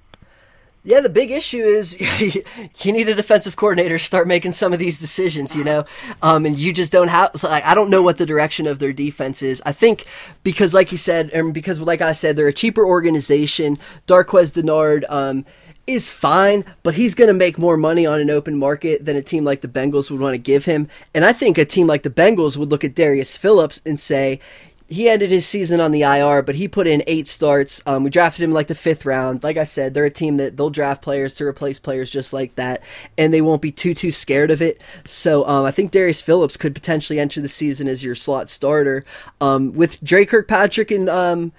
Yeah, 0.87 0.99
the 0.99 1.09
big 1.09 1.31
issue 1.31 1.63
is 1.63 1.99
you 2.85 2.91
need 2.91 3.09
a 3.09 3.15
defensive 3.15 3.55
coordinator 3.55 3.97
to 3.97 4.03
start 4.03 4.27
making 4.27 4.51
some 4.51 4.71
of 4.71 4.77
these 4.77 4.99
decisions, 4.99 5.55
you 5.55 5.63
know, 5.63 5.83
um, 6.21 6.45
and 6.45 6.59
you 6.59 6.71
just 6.71 6.91
don't 6.91 7.07
have. 7.07 7.43
Like, 7.43 7.65
I 7.65 7.73
don't 7.73 7.89
know 7.89 8.03
what 8.03 8.19
the 8.19 8.25
direction 8.25 8.67
of 8.67 8.77
their 8.77 8.93
defense 8.93 9.41
is. 9.41 9.63
I 9.65 9.71
think 9.71 10.05
because, 10.43 10.75
like 10.75 10.91
you 10.91 10.99
said, 10.99 11.31
and 11.31 11.55
because, 11.55 11.81
like 11.81 12.01
I 12.01 12.11
said, 12.11 12.37
they're 12.37 12.47
a 12.47 12.53
cheaper 12.53 12.85
organization. 12.85 13.79
Darqueze 14.05 14.51
Dennard 14.53 15.05
um, 15.09 15.43
is 15.87 16.11
fine, 16.11 16.63
but 16.83 16.93
he's 16.93 17.15
going 17.15 17.29
to 17.29 17.33
make 17.33 17.57
more 17.57 17.77
money 17.77 18.05
on 18.05 18.19
an 18.19 18.29
open 18.29 18.55
market 18.55 19.05
than 19.05 19.15
a 19.15 19.23
team 19.23 19.43
like 19.43 19.61
the 19.61 19.67
Bengals 19.67 20.11
would 20.11 20.19
want 20.19 20.35
to 20.35 20.37
give 20.39 20.65
him. 20.65 20.87
And 21.15 21.25
I 21.25 21.33
think 21.33 21.57
a 21.57 21.65
team 21.65 21.87
like 21.87 22.03
the 22.03 22.11
Bengals 22.11 22.57
would 22.57 22.69
look 22.69 22.83
at 22.83 22.93
Darius 22.93 23.37
Phillips 23.37 23.81
and 23.87 23.99
say, 23.99 24.39
he 24.87 25.09
ended 25.09 25.31
his 25.31 25.47
season 25.47 25.79
on 25.79 25.91
the 25.91 26.03
IR, 26.03 26.41
but 26.43 26.55
he 26.55 26.67
put 26.67 26.85
in 26.85 27.03
eight 27.07 27.27
starts. 27.27 27.81
Um, 27.85 28.03
we 28.03 28.09
drafted 28.11 28.43
him 28.43 28.51
like 28.51 28.67
the 28.67 28.75
fifth 28.75 29.05
round. 29.05 29.43
Like 29.43 29.57
I 29.57 29.63
said, 29.63 29.93
they're 29.93 30.05
a 30.05 30.11
team 30.11 30.37
that 30.37 30.57
they'll 30.57 30.69
draft 30.69 31.01
players 31.01 31.33
to 31.35 31.45
replace 31.45 31.79
players 31.79 32.09
just 32.09 32.33
like 32.33 32.53
that, 32.55 32.83
and 33.17 33.33
they 33.33 33.41
won't 33.41 33.61
be 33.61 33.71
too 33.71 33.93
too 33.95 34.11
scared 34.11 34.51
of 34.51 34.61
it. 34.61 34.81
So 35.05 35.45
um, 35.47 35.65
I 35.65 35.71
think 35.71 35.91
Darius 35.91 36.21
Phillips 36.21 36.57
could 36.57 36.75
potentially 36.75 37.19
enter 37.19 37.41
the 37.41 37.47
season 37.47 37.87
as 37.87 38.03
your 38.03 38.15
slot 38.15 38.47
starter. 38.47 39.05
Um, 39.41 39.73
with 39.73 40.01
Dre 40.03 40.25
Kirkpatrick 40.25 40.91
and 40.91 41.09
um, 41.09 41.51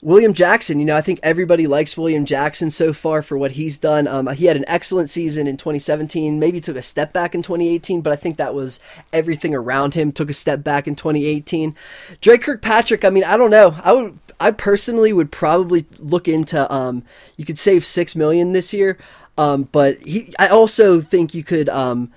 William 0.00 0.32
Jackson, 0.32 0.78
you 0.78 0.84
know, 0.84 0.96
I 0.96 1.00
think 1.00 1.18
everybody 1.24 1.66
likes 1.66 1.96
William 1.96 2.24
Jackson 2.24 2.70
so 2.70 2.92
far 2.92 3.20
for 3.20 3.36
what 3.36 3.52
he's 3.52 3.78
done. 3.78 4.06
Um, 4.06 4.28
he 4.28 4.46
had 4.46 4.56
an 4.56 4.64
excellent 4.68 5.10
season 5.10 5.48
in 5.48 5.56
2017, 5.56 6.38
maybe 6.38 6.60
took 6.60 6.76
a 6.76 6.82
step 6.82 7.12
back 7.12 7.34
in 7.34 7.42
2018, 7.42 8.00
but 8.00 8.12
I 8.12 8.16
think 8.16 8.36
that 8.36 8.54
was 8.54 8.78
everything 9.12 9.54
around 9.54 9.94
him 9.94 10.12
took 10.12 10.30
a 10.30 10.34
step 10.34 10.62
back 10.62 10.86
in 10.86 10.94
2018. 10.94 11.74
Dre 12.20 12.38
Kirkpatrick, 12.38 13.04
I 13.04 13.10
mean, 13.10 13.24
I 13.24 13.36
don't 13.36 13.50
know. 13.50 13.74
I 13.82 13.92
would, 13.92 14.18
I 14.38 14.52
personally 14.52 15.12
would 15.12 15.32
probably 15.32 15.84
look 15.98 16.28
into, 16.28 16.72
um, 16.72 17.02
you 17.36 17.44
could 17.44 17.58
save 17.58 17.84
six 17.84 18.14
million 18.14 18.52
this 18.52 18.72
year. 18.72 18.98
Um, 19.36 19.64
but 19.64 19.98
he, 19.98 20.32
I 20.38 20.48
also 20.48 21.00
think 21.00 21.34
you 21.34 21.42
could, 21.42 21.68
um, 21.68 22.12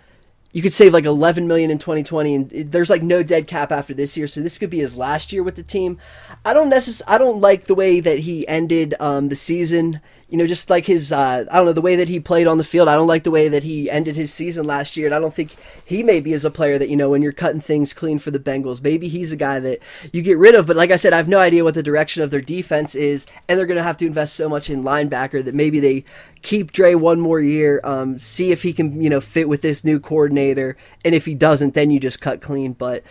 you 0.53 0.61
could 0.61 0.73
save 0.73 0.93
like 0.93 1.05
11 1.05 1.47
million 1.47 1.71
in 1.71 1.77
2020 1.77 2.35
and 2.35 2.49
there's 2.71 2.89
like 2.89 3.01
no 3.01 3.23
dead 3.23 3.47
cap 3.47 3.71
after 3.71 3.93
this 3.93 4.17
year 4.17 4.27
so 4.27 4.41
this 4.41 4.57
could 4.57 4.69
be 4.69 4.79
his 4.79 4.97
last 4.97 5.31
year 5.31 5.43
with 5.43 5.55
the 5.55 5.63
team. 5.63 5.97
I 6.45 6.53
don't 6.53 6.69
necess- 6.71 7.01
i 7.07 7.17
don't 7.17 7.39
like 7.41 7.65
the 7.65 7.75
way 7.75 7.99
that 7.99 8.19
he 8.19 8.47
ended 8.47 8.95
um, 8.99 9.29
the 9.29 9.35
season 9.35 10.01
you 10.31 10.37
know, 10.37 10.47
just 10.47 10.69
like 10.69 10.85
his, 10.85 11.11
uh, 11.11 11.45
I 11.51 11.57
don't 11.57 11.65
know, 11.65 11.73
the 11.73 11.81
way 11.81 11.97
that 11.97 12.07
he 12.07 12.21
played 12.21 12.47
on 12.47 12.57
the 12.57 12.63
field. 12.63 12.87
I 12.87 12.95
don't 12.95 13.07
like 13.07 13.23
the 13.23 13.31
way 13.31 13.49
that 13.49 13.63
he 13.63 13.89
ended 13.89 14.15
his 14.15 14.33
season 14.33 14.65
last 14.65 14.95
year. 14.95 15.05
And 15.05 15.13
I 15.13 15.19
don't 15.19 15.33
think 15.33 15.57
he 15.83 16.03
maybe 16.03 16.31
is 16.31 16.45
a 16.45 16.49
player 16.49 16.77
that, 16.77 16.87
you 16.87 16.95
know, 16.95 17.09
when 17.09 17.21
you're 17.21 17.33
cutting 17.33 17.59
things 17.59 17.93
clean 17.93 18.17
for 18.17 18.31
the 18.31 18.39
Bengals, 18.39 18.81
maybe 18.81 19.09
he's 19.09 19.33
a 19.33 19.35
guy 19.35 19.59
that 19.59 19.83
you 20.13 20.21
get 20.21 20.37
rid 20.37 20.55
of. 20.55 20.65
But 20.65 20.77
like 20.77 20.89
I 20.89 20.95
said, 20.95 21.11
I 21.11 21.17
have 21.17 21.27
no 21.27 21.39
idea 21.39 21.65
what 21.65 21.73
the 21.73 21.83
direction 21.83 22.23
of 22.23 22.31
their 22.31 22.39
defense 22.39 22.95
is. 22.95 23.27
And 23.49 23.59
they're 23.59 23.65
going 23.65 23.75
to 23.75 23.83
have 23.83 23.97
to 23.97 24.07
invest 24.07 24.35
so 24.35 24.47
much 24.47 24.69
in 24.69 24.85
linebacker 24.85 25.43
that 25.43 25.53
maybe 25.53 25.81
they 25.81 26.05
keep 26.41 26.71
Dre 26.71 26.95
one 26.95 27.19
more 27.19 27.41
year, 27.41 27.81
um, 27.83 28.17
see 28.17 28.53
if 28.53 28.63
he 28.63 28.71
can, 28.71 29.01
you 29.01 29.09
know, 29.09 29.19
fit 29.19 29.49
with 29.49 29.61
this 29.61 29.83
new 29.83 29.99
coordinator. 29.99 30.77
And 31.03 31.13
if 31.13 31.25
he 31.25 31.35
doesn't, 31.35 31.73
then 31.73 31.91
you 31.91 31.99
just 31.99 32.21
cut 32.21 32.41
clean. 32.41 32.71
But, 32.71 33.03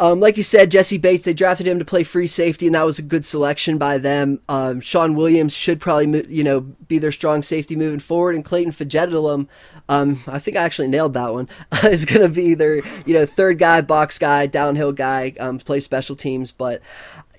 um, 0.00 0.18
like 0.18 0.38
you 0.38 0.42
said, 0.42 0.70
Jessie 0.70 0.96
Bates, 0.96 1.24
they 1.24 1.34
drafted 1.34 1.66
him 1.66 1.78
to 1.78 1.84
play 1.84 2.04
free 2.04 2.26
safety, 2.26 2.64
and 2.64 2.74
that 2.74 2.86
was 2.86 2.98
a 2.98 3.02
good 3.02 3.26
selection 3.26 3.76
by 3.76 3.98
them. 3.98 4.40
Um, 4.48 4.80
Shawn 4.80 5.14
Williams 5.14 5.52
should 5.52 5.78
probably, 5.78 6.26
you 6.26 6.42
know, 6.42 6.60
be 6.60 6.98
their 6.98 7.12
strong 7.12 7.42
safety 7.42 7.76
moving 7.76 7.98
forward, 7.98 8.34
and 8.34 8.42
Clayton 8.42 8.72
Fejedelem, 8.72 9.46
um, 9.90 10.22
I 10.26 10.38
think 10.38 10.56
I 10.56 10.62
actually 10.62 10.88
nailed 10.88 11.12
that 11.12 11.34
one, 11.34 11.50
is 11.84 12.06
going 12.06 12.22
to 12.22 12.30
be 12.30 12.54
their, 12.54 12.76
you 13.04 13.12
know, 13.12 13.26
third 13.26 13.58
guy, 13.58 13.82
box 13.82 14.18
guy, 14.18 14.46
downhill 14.46 14.92
guy, 14.92 15.34
um, 15.38 15.58
play 15.58 15.80
special 15.80 16.16
teams. 16.16 16.50
But 16.50 16.80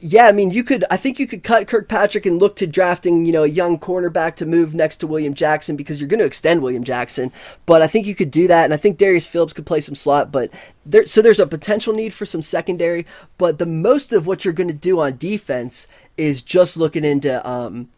yeah, 0.03 0.25
I 0.25 0.31
mean, 0.31 0.49
you 0.49 0.63
could. 0.63 0.83
I 0.89 0.97
think 0.97 1.19
you 1.19 1.27
could 1.27 1.43
cut 1.43 1.67
Kirkpatrick 1.67 2.25
and 2.25 2.39
look 2.39 2.55
to 2.55 2.65
drafting, 2.65 3.25
you 3.25 3.31
know, 3.31 3.43
a 3.43 3.47
young 3.47 3.77
cornerback 3.77 4.35
to 4.37 4.47
move 4.47 4.73
next 4.73 4.97
to 4.97 5.07
William 5.07 5.35
Jackson 5.35 5.75
because 5.75 6.01
you're 6.01 6.07
going 6.07 6.19
to 6.19 6.25
extend 6.25 6.63
William 6.63 6.83
Jackson. 6.83 7.31
But 7.67 7.83
I 7.83 7.87
think 7.87 8.07
you 8.07 8.15
could 8.15 8.31
do 8.31 8.47
that, 8.47 8.65
and 8.65 8.73
I 8.73 8.77
think 8.77 8.97
Darius 8.97 9.27
Phillips 9.27 9.53
could 9.53 9.65
play 9.67 9.79
some 9.79 9.93
slot. 9.93 10.31
But 10.31 10.49
there, 10.87 11.05
so 11.05 11.21
there's 11.21 11.39
a 11.39 11.45
potential 11.45 11.93
need 11.93 12.15
for 12.15 12.25
some 12.25 12.41
secondary. 12.41 13.05
But 13.37 13.59
the 13.59 13.67
most 13.67 14.11
of 14.11 14.25
what 14.25 14.43
you're 14.43 14.55
going 14.55 14.69
to 14.69 14.73
do 14.73 14.99
on 14.99 15.17
defense 15.17 15.87
is 16.17 16.41
just 16.41 16.77
looking 16.77 17.05
into 17.05 17.47
um, 17.47 17.89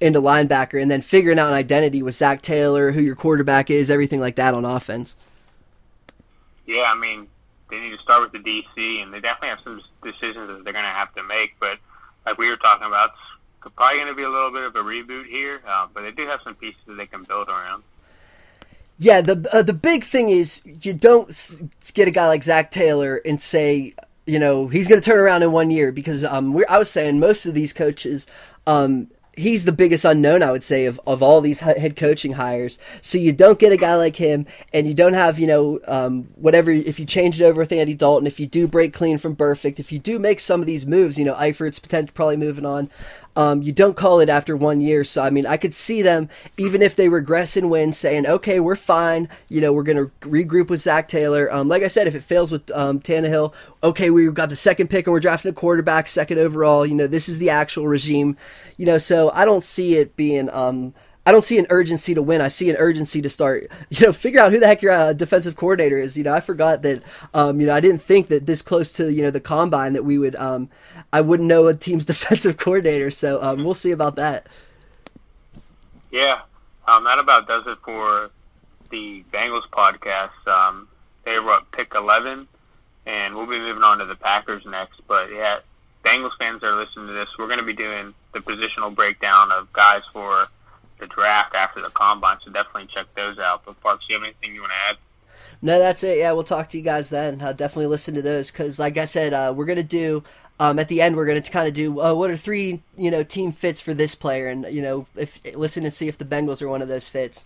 into 0.00 0.20
linebacker 0.20 0.82
and 0.82 0.90
then 0.90 1.00
figuring 1.00 1.38
out 1.38 1.48
an 1.48 1.54
identity 1.54 2.02
with 2.02 2.16
Zac 2.16 2.42
Taylor, 2.42 2.90
who 2.90 3.00
your 3.00 3.14
quarterback 3.14 3.70
is, 3.70 3.88
everything 3.88 4.18
like 4.18 4.34
that 4.34 4.54
on 4.54 4.64
offense. 4.64 5.14
Yeah, 6.66 6.92
I 6.92 6.98
mean, 6.98 7.28
they 7.72 7.80
need 7.80 7.96
to 7.96 8.02
start 8.02 8.20
with 8.20 8.32
the 8.32 8.38
DC, 8.38 9.02
and 9.02 9.12
they 9.12 9.18
definitely 9.18 9.48
have 9.48 9.60
some 9.64 9.80
decisions 10.02 10.48
that 10.48 10.60
they're 10.62 10.74
going 10.74 10.84
to 10.84 10.90
have 10.90 11.12
to 11.14 11.22
make. 11.22 11.54
But 11.58 11.78
like 12.26 12.36
we 12.36 12.48
were 12.48 12.56
talking 12.56 12.86
about, 12.86 13.12
it's 13.64 13.74
probably 13.74 13.98
going 13.98 14.08
to 14.08 14.14
be 14.14 14.24
a 14.24 14.28
little 14.28 14.52
bit 14.52 14.64
of 14.64 14.76
a 14.76 14.80
reboot 14.80 15.26
here, 15.26 15.62
uh, 15.66 15.88
but 15.92 16.02
they 16.02 16.10
do 16.10 16.26
have 16.26 16.40
some 16.44 16.54
pieces 16.54 16.80
that 16.86 16.94
they 16.94 17.06
can 17.06 17.24
build 17.24 17.48
around. 17.48 17.82
Yeah, 18.98 19.22
the 19.22 19.48
uh, 19.52 19.62
the 19.62 19.72
big 19.72 20.04
thing 20.04 20.28
is 20.28 20.60
you 20.64 20.92
don't 20.92 21.28
get 21.94 22.06
a 22.06 22.10
guy 22.10 22.28
like 22.28 22.44
Zac 22.44 22.70
Taylor 22.70 23.16
and 23.24 23.40
say, 23.40 23.94
you 24.26 24.38
know, 24.38 24.68
he's 24.68 24.86
going 24.86 25.00
to 25.00 25.04
turn 25.04 25.18
around 25.18 25.42
in 25.42 25.50
one 25.50 25.70
year 25.70 25.90
because 25.90 26.22
um, 26.24 26.62
I 26.68 26.78
was 26.78 26.90
saying 26.90 27.18
most 27.18 27.46
of 27.46 27.54
these 27.54 27.72
coaches 27.72 28.26
um, 28.66 29.08
he's 29.36 29.64
the 29.64 29.72
biggest 29.72 30.04
unknown, 30.04 30.42
I 30.42 30.50
would 30.50 30.62
say, 30.62 30.86
of, 30.86 31.00
of 31.06 31.22
all 31.22 31.40
these 31.40 31.60
head 31.60 31.96
coaching 31.96 32.32
hires. 32.32 32.78
So 33.00 33.18
you 33.18 33.32
don't 33.32 33.58
get 33.58 33.72
a 33.72 33.76
guy 33.76 33.94
like 33.96 34.16
him, 34.16 34.46
and 34.72 34.86
you 34.86 34.94
don't 34.94 35.14
have, 35.14 35.38
you 35.38 35.46
know, 35.46 35.80
um, 35.86 36.28
whatever. 36.34 36.70
If 36.70 36.98
you 36.98 37.06
change 37.06 37.40
it 37.40 37.44
over 37.44 37.60
with 37.60 37.72
Andy 37.72 37.94
Dalton, 37.94 38.26
if 38.26 38.38
you 38.38 38.46
do 38.46 38.66
break 38.66 38.92
clean 38.92 39.18
from 39.18 39.36
Burfict, 39.36 39.78
if 39.78 39.92
you 39.92 39.98
do 39.98 40.18
make 40.18 40.40
some 40.40 40.60
of 40.60 40.66
these 40.66 40.86
moves, 40.86 41.18
you 41.18 41.24
know, 41.24 41.34
Eifert's 41.34 41.78
potentially 41.78 42.12
probably 42.14 42.36
moving 42.36 42.66
on. 42.66 42.90
Um, 43.34 43.62
you 43.62 43.72
don't 43.72 43.96
call 43.96 44.20
it 44.20 44.28
after 44.28 44.56
one 44.56 44.80
year. 44.80 45.04
So, 45.04 45.22
I 45.22 45.30
mean, 45.30 45.46
I 45.46 45.56
could 45.56 45.72
see 45.72 46.02
them, 46.02 46.28
even 46.58 46.82
if 46.82 46.96
they 46.96 47.08
regress 47.08 47.56
and 47.56 47.70
win, 47.70 47.92
saying, 47.92 48.26
okay, 48.26 48.60
we're 48.60 48.76
fine. 48.76 49.28
You 49.48 49.60
know, 49.60 49.72
we're 49.72 49.82
going 49.82 49.96
to 49.96 50.10
regroup 50.28 50.68
with 50.68 50.80
Zac 50.80 51.08
Taylor. 51.08 51.52
Um, 51.52 51.68
like 51.68 51.82
I 51.82 51.88
said, 51.88 52.06
if 52.06 52.14
it 52.14 52.24
fails 52.24 52.52
with 52.52 52.70
um, 52.72 53.00
Tannehill, 53.00 53.52
okay, 53.82 54.10
we've 54.10 54.34
got 54.34 54.50
the 54.50 54.56
second 54.56 54.88
pick 54.88 55.06
and 55.06 55.12
we're 55.12 55.20
drafting 55.20 55.50
a 55.50 55.54
quarterback, 55.54 56.08
second 56.08 56.38
overall. 56.38 56.84
You 56.84 56.94
know, 56.94 57.06
this 57.06 57.28
is 57.28 57.38
the 57.38 57.50
actual 57.50 57.88
regime. 57.88 58.36
You 58.76 58.86
know, 58.86 58.98
so 58.98 59.30
I 59.30 59.44
don't 59.44 59.62
see 59.62 59.96
it 59.96 60.16
being. 60.16 60.50
Um, 60.50 60.94
I 61.24 61.30
don't 61.30 61.44
see 61.44 61.58
an 61.58 61.66
urgency 61.70 62.14
to 62.14 62.22
win. 62.22 62.40
I 62.40 62.48
see 62.48 62.68
an 62.68 62.76
urgency 62.76 63.22
to 63.22 63.30
start, 63.30 63.70
you 63.90 64.06
know, 64.06 64.12
figure 64.12 64.40
out 64.40 64.52
who 64.52 64.58
the 64.58 64.66
heck 64.66 64.82
your 64.82 64.92
uh, 64.92 65.12
defensive 65.12 65.56
coordinator 65.56 65.98
is. 65.98 66.16
You 66.16 66.24
know, 66.24 66.34
I 66.34 66.40
forgot 66.40 66.82
that, 66.82 67.02
um, 67.34 67.60
you 67.60 67.66
know, 67.66 67.74
I 67.74 67.80
didn't 67.80 68.02
think 68.02 68.28
that 68.28 68.46
this 68.46 68.62
close 68.62 68.92
to, 68.94 69.12
you 69.12 69.22
know, 69.22 69.30
the 69.30 69.40
combine 69.40 69.92
that 69.92 70.04
we 70.04 70.18
would, 70.18 70.34
um, 70.36 70.68
I 71.12 71.20
wouldn't 71.20 71.48
know 71.48 71.68
a 71.68 71.74
team's 71.74 72.06
defensive 72.06 72.56
coordinator. 72.56 73.10
So 73.10 73.42
um, 73.42 73.64
we'll 73.64 73.74
see 73.74 73.92
about 73.92 74.16
that. 74.16 74.46
Yeah, 76.10 76.42
um, 76.86 77.04
that 77.04 77.18
about 77.18 77.48
does 77.48 77.66
it 77.66 77.78
for 77.84 78.30
the 78.90 79.24
Bengals 79.32 79.66
podcast. 79.72 80.46
Um, 80.46 80.88
they 81.24 81.38
were 81.38 81.54
at 81.54 81.70
pick 81.72 81.94
11, 81.94 82.46
and 83.06 83.34
we'll 83.34 83.46
be 83.46 83.58
moving 83.58 83.82
on 83.82 83.98
to 83.98 84.04
the 84.04 84.16
Packers 84.16 84.66
next. 84.66 85.00
But 85.06 85.32
yeah, 85.32 85.60
Bengals 86.04 86.36
fans 86.38 86.60
that 86.60 86.66
are 86.66 86.76
listening 86.76 87.06
to 87.06 87.12
this, 87.12 87.28
we're 87.38 87.46
going 87.46 87.60
to 87.60 87.64
be 87.64 87.72
doing 87.72 88.12
the 88.34 88.40
positional 88.40 88.94
breakdown 88.94 89.52
of 89.52 89.72
guys 89.72 90.02
for 90.12 90.48
the 91.02 91.08
draft 91.08 91.54
after 91.54 91.82
the 91.82 91.90
combine. 91.90 92.38
So 92.44 92.50
definitely 92.50 92.88
check 92.92 93.06
those 93.14 93.38
out. 93.38 93.62
But 93.66 93.80
Parks, 93.80 94.06
do 94.06 94.14
you 94.14 94.18
have 94.18 94.24
anything 94.24 94.54
you 94.54 94.60
want 94.60 94.72
to 94.72 94.90
add? 94.90 94.96
No, 95.60 95.78
that's 95.78 96.02
it. 96.02 96.18
Yeah, 96.18 96.32
we'll 96.32 96.44
talk 96.44 96.68
to 96.70 96.78
you 96.78 96.82
guys 96.82 97.10
then. 97.10 97.40
Uh, 97.40 97.52
definitely 97.52 97.86
listen 97.86 98.14
to 98.14 98.22
those 98.22 98.50
because, 98.50 98.78
like 98.78 98.96
I 98.98 99.04
said, 99.04 99.32
uh, 99.32 99.52
we're 99.54 99.64
gonna 99.64 99.82
do 99.82 100.24
um, 100.62 100.78
at 100.78 100.88
the 100.88 101.00
end 101.02 101.16
we're 101.16 101.26
going 101.26 101.42
to 101.42 101.50
kind 101.50 101.66
of 101.66 101.74
do 101.74 102.00
uh, 102.00 102.14
what 102.14 102.30
are 102.30 102.36
three 102.36 102.82
you 102.96 103.10
know 103.10 103.22
team 103.24 103.52
fits 103.52 103.80
for 103.80 103.94
this 103.94 104.14
player 104.14 104.48
and 104.48 104.66
you 104.70 104.82
know 104.82 105.06
if 105.16 105.40
listen 105.56 105.82
and 105.84 105.92
see 105.92 106.08
if 106.08 106.18
the 106.18 106.24
Bengals 106.24 106.62
are 106.62 106.68
one 106.68 106.82
of 106.82 106.88
those 106.88 107.08
fits. 107.08 107.44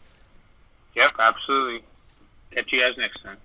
Yep, 0.95 1.13
absolutely. 1.19 1.83
Catch 2.51 2.73
you 2.73 2.81
guys 2.81 2.97
next 2.97 3.23
time. 3.23 3.37